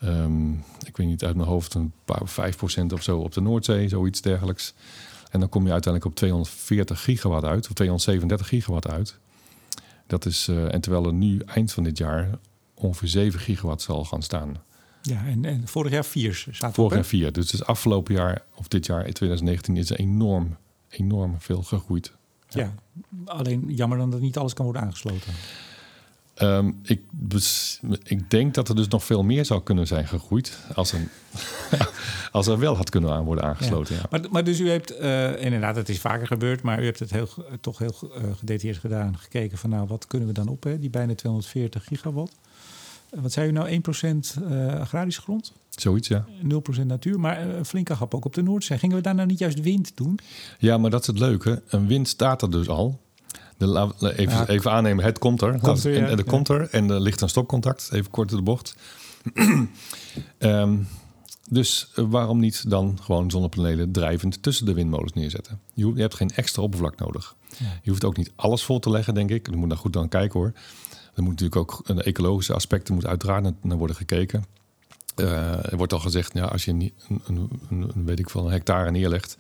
[0.05, 3.89] Um, ik weet niet uit mijn hoofd, een paar 5% of zo op de Noordzee,
[3.89, 4.75] zoiets dergelijks.
[5.31, 9.19] En dan kom je uiteindelijk op 240 gigawatt uit, of 237 gigawatt uit.
[10.07, 12.39] Dat is, uh, en terwijl er nu eind van dit jaar
[12.75, 14.57] ongeveer 7 gigawatt zal gaan staan.
[15.03, 17.33] Ja, en, en vorig jaar 4 zaten Vorig jaar 4.
[17.33, 20.57] Dus het afgelopen jaar, of dit jaar, in 2019, is er enorm,
[20.89, 22.13] enorm veel gegroeid.
[22.49, 22.63] Ja.
[22.63, 22.75] ja.
[23.25, 25.33] alleen jammer dan dat niet alles kan worden aangesloten.
[26.43, 27.01] Um, ik,
[28.03, 31.01] ik denk dat er dus nog veel meer zou kunnen zijn gegroeid als er,
[32.33, 33.95] als er wel had kunnen aan worden aangesloten.
[33.95, 34.03] Ja.
[34.11, 37.11] Maar, maar dus u heeft, uh, inderdaad, het is vaker gebeurd, maar u hebt het
[37.11, 37.29] heel,
[37.61, 39.19] toch heel uh, gedetailleerd gedaan.
[39.19, 40.79] Gekeken van nou, wat kunnen we dan op, hè?
[40.79, 42.35] die bijna 240 gigawatt.
[43.11, 43.83] Wat zei u nou,
[44.39, 44.43] 1%
[44.81, 45.53] agrarische grond?
[45.81, 46.27] Zoiets, ja.
[46.83, 48.79] 0% natuur, maar een flinke hap ook op de Noordzee.
[48.79, 50.19] Gingen we daar nou niet juist wind doen?
[50.59, 51.63] Ja, maar dat is het leuke.
[51.69, 53.01] Een wind staat er dus al.
[53.57, 55.59] De, even, even aannemen, het komt er.
[55.61, 57.89] Komt er en, en, er komt er en er ligt een stopcontact.
[57.93, 58.77] Even kort de bocht.
[60.39, 60.89] um,
[61.51, 65.61] dus eh, waarom niet dan gewoon zonnepanelen drijvend tussen de windmolens neerzetten?
[65.75, 67.37] Je, je hebt geen extra oppervlak nodig.
[67.83, 69.51] Je hoeft ook niet alles vol te leggen, denk ik.
[69.51, 70.53] Je moet daar goed aan kijken hoor.
[71.19, 74.45] Er moet natuurlijk ook de ecologische aspecten moet uiteraard naar, worden gekeken.
[75.17, 76.93] Uh, er wordt al gezegd, ja, als je een,
[77.27, 79.37] een, een, weet ik veel, een hectare neerlegt,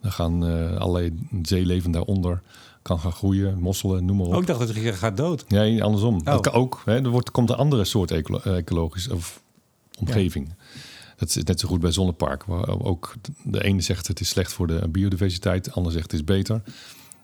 [0.00, 2.42] dan gaan uh, allerlei zeeleven daaronder
[2.82, 4.34] kan gaan groeien, mosselen, noem maar op.
[4.34, 5.48] Ook dacht dat het gaat dood.
[5.48, 6.18] Nee, andersom.
[6.18, 6.24] Oh.
[6.24, 6.82] Dat kan ook.
[6.84, 7.02] Hè.
[7.02, 9.42] Er wordt, komt een andere soort ecolo ecologisch of
[9.98, 10.48] omgeving.
[10.48, 10.54] Ja.
[11.16, 12.44] Dat is net zo goed bij zonnepark.
[12.44, 16.20] Waar ook de ene zegt het is slecht voor de biodiversiteit, de ander zegt het
[16.20, 16.62] is beter.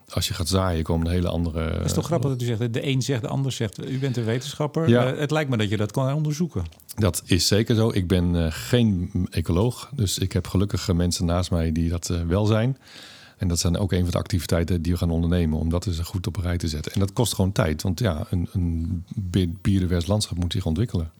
[0.09, 1.61] Als je gaat zaaien, komen een hele andere.
[1.61, 3.88] Het is toch grappig dat u zegt, de een zegt, de ander zegt.
[3.88, 4.88] U bent een wetenschapper.
[4.88, 5.12] Ja.
[5.12, 6.64] Uh, het lijkt me dat je dat kan onderzoeken.
[6.96, 7.90] Dat is zeker zo.
[7.92, 12.20] Ik ben uh, geen ecoloog, dus ik heb gelukkig mensen naast mij die dat uh,
[12.22, 12.76] wel zijn.
[13.39, 15.99] En dat zijn ook een van de activiteiten die we gaan ondernemen om dat eens
[15.99, 16.93] goed op een rij te zetten.
[16.93, 21.11] En dat kost gewoon tijd, want ja, een, een biodivers landschap moet zich ontwikkelen.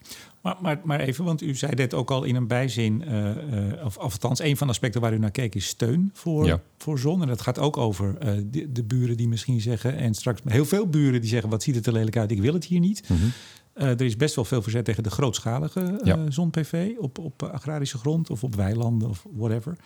[0.41, 3.85] Maar, maar, maar, even, want u zei dit ook al in een bijzin, uh, uh,
[3.85, 7.23] of, althans een van de aspecten waar u naar keek is steun voor, voor zon.
[7.23, 10.65] En dat gaat ook over uh, de, de, buren die misschien zeggen, en straks heel
[10.65, 13.09] veel buren die zeggen, wat ziet het er lelijk uit, ik wil het hier niet.
[13.09, 13.33] Mm -hmm.
[13.75, 16.31] er is best wel veel verzet tegen de grootschalige ja.
[16.31, 19.77] zon-PV op, op agrarische grond of op weilanden of whatever.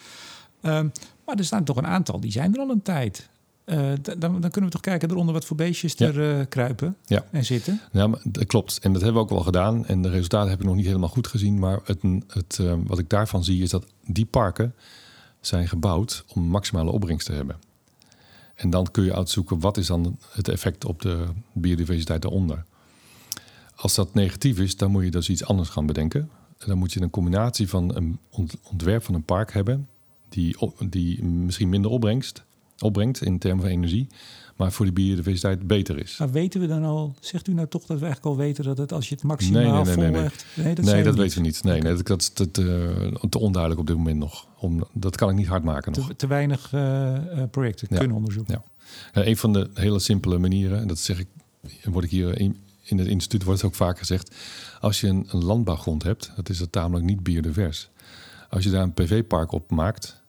[0.63, 0.93] Um,
[1.27, 3.31] maar er staan toch een aantal, die zijn er al een tijd.
[3.65, 7.25] Uh, dan, dan, kunnen we toch kijken eronder wat voor beestjes er uh, kruipen ja.
[7.31, 7.81] en zitten.
[7.93, 8.79] Ja, maar dat klopt.
[8.79, 9.87] En dat hebben we ook wel gedaan.
[9.87, 11.59] En de resultaten heb ik nog niet helemaal goed gezien.
[11.59, 14.75] Maar het, het, uh, wat ik daarvan zie is dat die parken
[15.41, 17.57] zijn gebouwd om maximale opbrengst te hebben.
[18.55, 22.65] En dan kun je uitzoeken wat is dan het effect op de biodiversiteit daaronder.
[23.75, 26.31] Als dat negatief is, dan moet je dus iets anders gaan bedenken.
[26.59, 28.19] En dan moet je een combinatie van een
[28.63, 29.89] ontwerp van een park hebben
[30.33, 30.57] die,
[30.89, 32.45] die misschien minder opbrengst,
[32.79, 34.07] opbrengt in termen van energie,
[34.57, 36.17] maar voor de biodiversiteit beter is.
[36.19, 38.79] Maar weten we dan al, zegt u nou toch dat we eigenlijk al weten dat
[38.79, 40.11] het als je het maximaal nee, nee, nee.
[40.11, 41.63] Nee, nee, dat, nee, dat weten we niet.
[41.63, 44.47] Nee, nee dat, is te, te, te, onduidelijk op dit moment nog.
[44.59, 46.07] Om, dat kan ik niet hard maken nog.
[46.07, 47.19] Te, te weinig uh,
[47.51, 47.99] projecten ja.
[47.99, 48.55] kunnen onderzoeken.
[48.55, 48.91] Ja.
[49.21, 49.27] ja.
[49.27, 51.27] een van de hele simpele manieren, en dat zeg ik,
[51.85, 54.35] word ik hier in, in het instituut wordt het ook vaak gezegd,
[54.81, 57.89] als je een, een landbouwgrond hebt, dat is het tamelijk niet biodivers.
[58.49, 60.22] Als je daar een PV-park op maakt,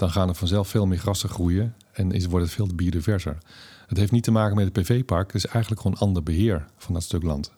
[0.00, 3.38] dan gaan er vanzelf veel meer grassen groeien en is, wordt het veel biodiverser.
[3.86, 6.94] Het heeft niet te maken met het PV-park, het is eigenlijk gewoon ander beheer van
[6.94, 7.52] dat stuk land.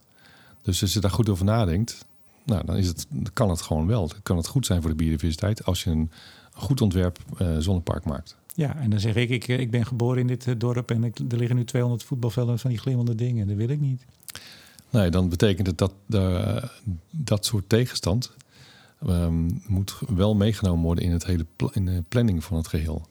[0.63, 2.05] Dus als je daar goed over nadenkt,
[2.45, 4.09] nou, dan is het, kan het gewoon wel.
[4.09, 6.11] Dan kan het goed zijn voor de biodiversiteit als je een
[6.53, 8.37] goed ontwerp uh, zonnepark maakt.
[8.55, 11.37] Ja, en dan zeg ik, ik, ik ben geboren in dit dorp en ik, er
[11.37, 13.47] liggen nu 200 voetbalvelden van die glimmende dingen.
[13.47, 14.05] Dat wil ik niet.
[14.91, 16.63] Nee, dan betekent het dat de,
[17.11, 18.33] dat soort tegenstand
[19.09, 23.09] um, moet wel meegenomen worden in, het hele in de planning van het geheel.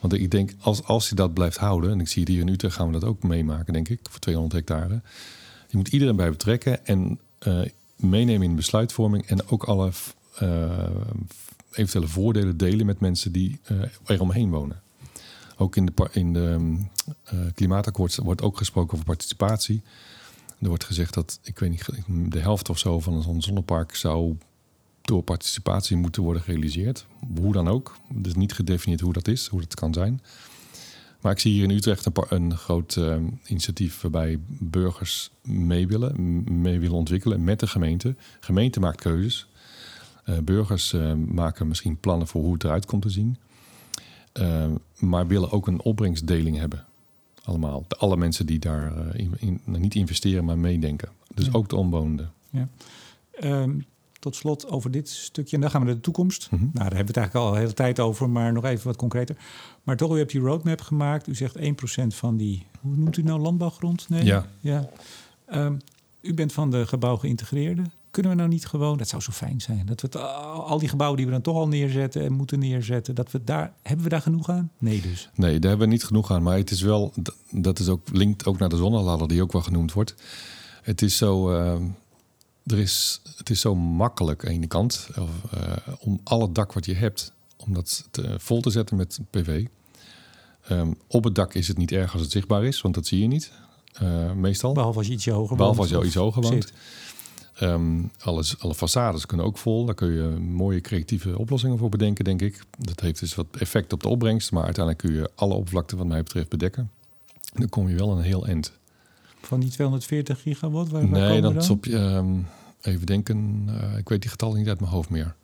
[0.00, 2.48] Want ik denk, als, als je dat blijft houden, en ik zie het hier in
[2.48, 5.00] Utrecht gaan we dat ook meemaken, denk ik, voor 200 hectare.
[5.68, 7.62] Je moet iedereen bij betrekken en uh,
[7.96, 9.90] meenemen in de besluitvorming en ook alle
[10.42, 10.70] uh,
[11.72, 14.82] eventuele voordelen delen met mensen die uh, er omheen wonen.
[15.56, 16.78] Ook in de, in de
[17.54, 19.82] klimaatakkoord wordt ook gesproken over participatie.
[20.58, 24.36] Er wordt gezegd dat, ik weet niet, de helft of zo van een zonnepark zou
[25.02, 27.06] door participatie moeten worden gerealiseerd.
[27.40, 27.96] Hoe dan ook.
[28.14, 30.20] Het is niet gedefinieerd hoe dat is, hoe dat kan zijn.
[31.20, 36.44] Maar ik zie hier in Utrecht een, een groot uh, initiatief waarbij burgers mee willen,
[36.60, 38.14] mee willen ontwikkelen met de gemeente.
[38.40, 39.46] Gemeente maakt keuzes.
[40.26, 43.36] Uh, burgers uh, maken misschien plannen voor hoe het eruit komt te zien.
[44.98, 46.84] maar willen ook een opbrengstdeling hebben.
[47.44, 47.84] Allemaal.
[47.88, 51.08] De, alle mensen die daar in, in, niet investeren, maar meedenken.
[51.34, 51.52] Dus ja.
[51.52, 52.32] ook de omwonenden.
[52.50, 52.68] Ja.
[53.42, 53.84] Um,
[54.22, 55.54] tot slot over dit stukje.
[55.54, 56.48] En dan gaan we naar de toekomst.
[56.50, 56.70] Mm -hmm.
[56.72, 58.96] Nou, daar hebben we het eigenlijk al de hele tijd over, maar nog even wat
[58.96, 59.36] concreter.
[59.82, 61.26] Maar toch, u hebt die roadmap gemaakt.
[61.26, 61.62] U zegt 1%
[62.06, 64.08] van die, hoe noemt u nou, landbouwgrond?
[64.08, 64.24] Nee?
[64.24, 64.46] Ja.
[64.60, 64.88] ja.
[65.54, 65.78] Um,
[66.20, 67.82] u bent van de gebouw geïntegreerde.
[68.10, 70.88] Kunnen we nou niet gewoon, dat zou zo fijn zijn, dat we het, al die
[70.88, 74.10] gebouwen die we dan toch al neerzetten en moeten neerzetten, dat we daar, hebben we
[74.10, 74.70] daar genoeg aan?
[74.78, 75.30] Nee dus.
[75.34, 76.42] Nee, daar hebben we niet genoeg aan.
[76.42, 77.12] Maar het is wel,
[77.50, 80.14] dat is ook, linkt ook naar de zonneladder die ook wel genoemd wordt.
[80.82, 81.74] Het is zo, uh,
[82.66, 85.24] er is, het is zo makkelijk aan de kant uh,
[85.98, 89.66] om alle dak wat je hebt, om dat te, vol te zetten met PV.
[90.70, 93.20] Um, op het dak is het niet erg als het zichtbaar is, want dat zie
[93.20, 93.52] je niet.
[94.02, 94.72] Uh, meestal.
[94.72, 96.72] Behalve als je ietsje hoger Behalve als je iets hoger woont.
[97.60, 99.84] Um, alles, alle façades kunnen ook vol.
[99.84, 102.64] Daar kun je mooie creatieve oplossingen voor bedenken, denk ik.
[102.78, 106.06] Dat heeft dus wat effect op de opbrengst, maar uiteindelijk kun je alle oppervlakte wat
[106.06, 106.90] mij betreft bedekken.
[107.52, 108.72] Dan kom je wel een heel eind.
[109.42, 110.90] Van die 240 gigawatt?
[110.90, 111.96] Waar, waar nee, dat is op je.
[111.96, 112.46] Um,
[112.80, 115.34] even denken, uh, ik weet die getallen niet uit mijn hoofd meer.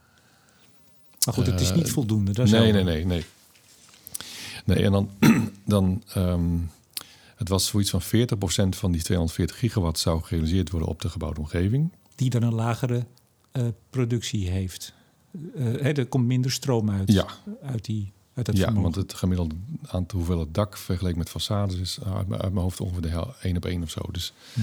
[1.24, 2.32] Maar goed, het is niet voldoende.
[2.32, 3.24] Dat nee, nee, nee, nee.
[4.64, 5.10] Nee, en dan,
[5.64, 6.70] dan um,
[7.36, 8.04] het was zoiets van 40%
[8.68, 11.92] van die 240 gigawatt zou gerealiseerd worden op de gebouwde omgeving.
[12.14, 13.06] Die dan een lagere
[13.52, 14.92] uh, productie heeft.
[15.54, 17.26] Uh, hè, er komt minder stroom uit, ja.
[17.62, 18.82] uit die uit het ja, vermogen.
[18.82, 19.54] want het gemiddelde
[19.86, 23.34] aantal hoeveelheid dak vergeleken met façades is uit mijn, uit mijn hoofd ongeveer de hel,
[23.42, 24.00] 1 op 1 of zo.
[24.12, 24.60] Dus, hm.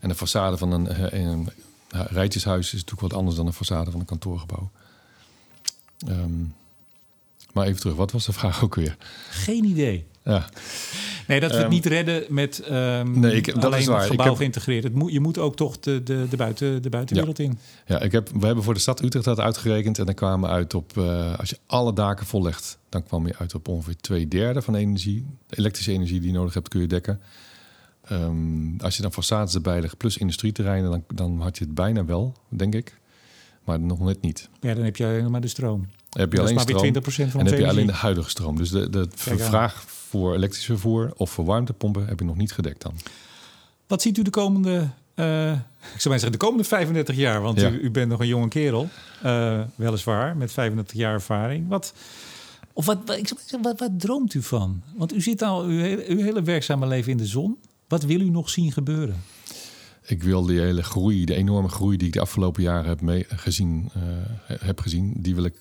[0.00, 1.48] En de façade van een, een,
[1.88, 4.70] een rijtjeshuis is natuurlijk wat anders dan een façade van een kantoorgebouw.
[6.08, 6.54] Um,
[7.52, 8.96] maar even terug, wat was de vraag ook weer?
[9.30, 10.06] Geen idee.
[10.24, 10.48] Ja.
[11.26, 14.00] Nee, dat we het um, niet redden met um, nee, ik, dat alleen is waar.
[14.00, 14.84] het gebouw ik heb, geïntegreerd.
[14.84, 17.44] Het moet, je moet ook toch de, de, de, buiten, de buitenwereld ja.
[17.44, 17.58] in.
[17.86, 19.98] Ja, ik heb, we hebben voor de stad Utrecht dat uitgerekend.
[19.98, 22.78] En dan kwamen we uit op, uh, als je alle daken vollegt...
[22.88, 25.26] dan kwam je uit op ongeveer twee derde van de energie.
[25.46, 27.20] De elektrische energie die je nodig hebt, kun je dekken.
[28.12, 30.90] Um, als je dan façades erbij legt plus industrieterreinen...
[30.90, 32.98] Dan, dan had je het bijna wel, denk ik.
[33.64, 34.48] Maar nog net niet.
[34.60, 35.86] Ja, dan heb je nog maar de stroom.
[36.14, 38.30] Heb je alleen is maar stroom, weer 20% van en heb je alleen de huidige
[38.30, 38.56] stroom.
[38.56, 42.82] Dus de, de vraag voor elektrisch vervoer of voor warmtepompen heb je nog niet gedekt
[42.82, 42.92] dan.
[43.86, 47.40] Wat ziet u de komende, uh, ik zou zeggen, de komende 35 jaar?
[47.42, 47.70] Want Ja.
[47.70, 48.88] u, u bent nog een jonge kerel,
[49.24, 51.68] uh, weliswaar, met 35 jaar ervaring.
[51.68, 51.94] Wat,
[52.72, 54.82] of wat, wat, ik zeggen, wat, wat droomt u van?
[54.96, 57.56] Want u zit al uw, hele- uw hele werkzame leven in de zon.
[57.88, 59.22] Wat wil u nog zien gebeuren?
[60.06, 63.24] Ik wil die hele groei, de enorme groei die ik de afgelopen jaren heb mee,
[63.28, 64.02] gezien, uh,
[64.60, 65.54] heb gezien, die wil ik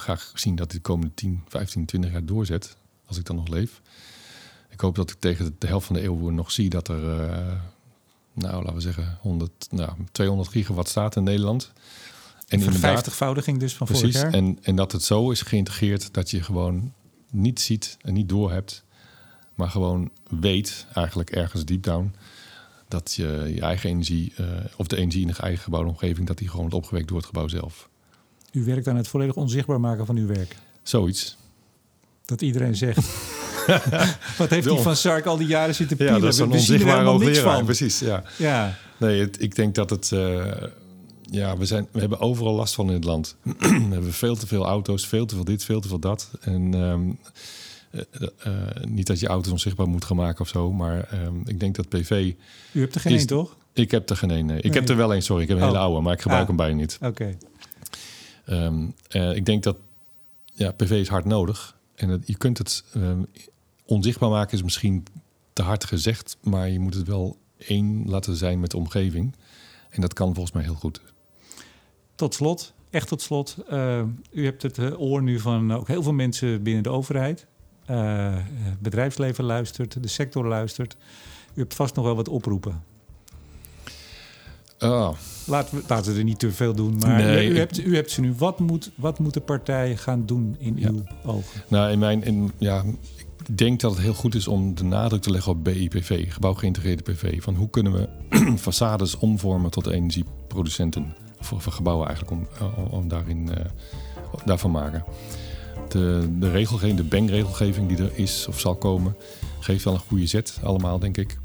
[0.00, 2.76] graag zien dat dit de komende 10, 15, 20 jaar doorzet.
[3.06, 3.80] Als ik dan nog leef.
[4.68, 7.52] Ik hoop dat ik tegen de helft van de eeuw nog zie dat er, uh,
[8.32, 11.72] nou laten we zeggen, 100, nou, 200 gigawatt staat in Nederland.
[12.48, 14.32] En een vijftigvoudiging dus van precies, vorig jaar.
[14.32, 16.92] En, en dat het zo is geïntegreerd dat je gewoon
[17.30, 18.84] niet ziet en niet doorhebt,
[19.54, 22.14] maar gewoon weet, eigenlijk ergens deep down,
[22.88, 24.46] dat je je eigen energie, uh,
[24.76, 27.26] of de energie in de eigen gebouwde omgeving, dat die gewoon wordt opgewekt door het
[27.26, 27.89] gebouw zelf.
[28.52, 30.56] U werkt aan het volledig onzichtbaar maken van uw werk.
[30.82, 31.36] Zoiets.
[32.24, 32.98] Dat iedereen zegt.
[34.38, 36.14] Wat heeft die van Sark al die jaren zitten pielen?
[36.14, 37.64] Ja, dat is een onzichtbare hoogleraar.
[37.64, 38.22] Precies, ja.
[38.38, 40.10] Ja, Nee, het, ik denk dat het...
[40.14, 40.46] uh,
[41.30, 43.36] ja, we, zijn, we hebben overal last van in het land.
[43.58, 46.30] we hebben veel te veel auto's, veel te veel dit, veel te veel dat.
[46.40, 47.18] En um,
[47.92, 48.00] uh,
[48.46, 48.52] uh,
[48.88, 51.88] niet dat je auto's onzichtbaar moet gaan maken of zo, maar um, ik denk dat
[51.88, 52.32] PV...
[52.72, 53.56] u hebt er geen Is- één, toch?
[53.72, 54.46] Ik heb er geen een.
[54.46, 54.56] nee.
[54.56, 54.72] Ik Nee.
[54.72, 55.42] heb er wel een, sorry.
[55.42, 55.68] Ik heb een Oh.
[55.68, 56.48] hele oude, maar ik gebruik Ah.
[56.48, 56.98] hem bijna niet.
[57.02, 57.36] Oké.
[58.50, 59.76] Um, uh, ik denk dat
[60.52, 61.76] ja, PV is hard nodig.
[61.94, 63.22] En het, je kunt het ehm,
[63.84, 65.04] onzichtbaar maken, is misschien
[65.52, 69.34] te hard gezegd, maar je moet het wel één laten zijn met de omgeving.
[69.90, 71.00] En dat kan volgens mij heel goed.
[72.14, 73.56] Tot slot, echt tot slot.
[73.70, 77.46] Uh, u hebt het eh, oor nu van ook heel veel mensen binnen de overheid.
[77.90, 78.36] Uh,
[78.78, 80.96] bedrijfsleven luistert, de sector luistert.
[81.54, 82.82] U hebt vast nog wel wat oproepen.
[84.78, 85.16] Oh.
[85.50, 86.98] Laten, we, laten we er niet te veel doen.
[86.98, 88.34] Maar nee, u, hebt, u hebt ze nu.
[88.38, 91.62] Wat moet, wat moet de partij gaan doen in uw ogen?
[91.68, 92.84] Nou, in mijn, in, ja,
[93.46, 97.02] ik denk dat het heel goed is om de nadruk te leggen op BIPV, gebouwgeïntegreerde
[97.02, 97.42] PV.
[97.42, 98.08] Van hoe kunnen we
[98.68, 101.14] façades omvormen tot energieproducenten?
[101.52, 103.54] Of, gebouwen eigenlijk om, eh, om daarin uh,
[104.44, 105.04] daarvan maken.
[105.88, 109.16] De, de regelgeving, de BENG-regelgeving die er is of zal komen,
[109.60, 111.38] geeft wel een goede zet allemaal, denk ik.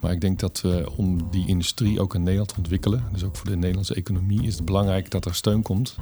[0.00, 0.64] Maar ik denk dat
[0.96, 4.54] om die industrie ook in Nederland te ontwikkelen, dus ook voor de Nederlandse economie, is
[4.54, 5.96] het belangrijk dat er steun komt.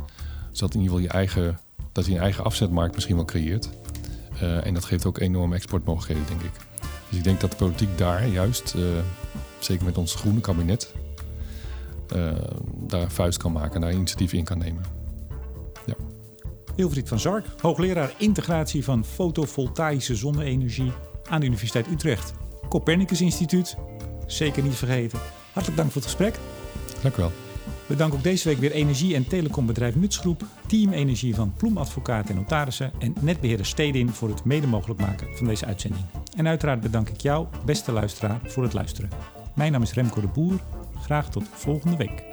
[0.53, 1.59] Zodat in ieder geval je eigen,
[1.93, 3.71] dat je een eigen afzetmarkt misschien wel creëert.
[4.43, 6.61] Uh, en dat geeft ook enorme exportmogelijkheden, denk ik.
[7.09, 8.85] Dus ik denk dat de politiek daar juist, uh,
[9.59, 10.95] zeker met ons groene kabinet,
[12.17, 12.33] uh,
[12.87, 14.83] daar vuist kan maken en daar initiatief in kan nemen.
[15.87, 15.95] Ja.
[17.05, 20.93] Van Zark, hoogleraar integratie van fotovoltaïsche zonne-energie
[21.29, 22.33] aan de Universiteit Utrecht.
[22.69, 23.77] Copernicus Instituut,
[24.27, 25.19] zeker niet vergeten.
[25.53, 26.39] Hartelijk dank voor het gesprek.
[27.03, 27.33] Dank u wel.
[27.87, 32.29] We danken ook deze week weer energie- en telecombedrijf Nutsgroep, Team Energie van Ploem Advocaat
[32.29, 36.05] en Notarissen en netbeheerder Stedin voor het mede mogelijk maken van deze uitzending.
[36.37, 39.11] En uiteraard bedank ik jou, beste luisteraar, voor het luisteren.
[39.55, 40.61] Mijn naam is Remco de Boer.
[41.01, 42.25] Graag tot volgende week.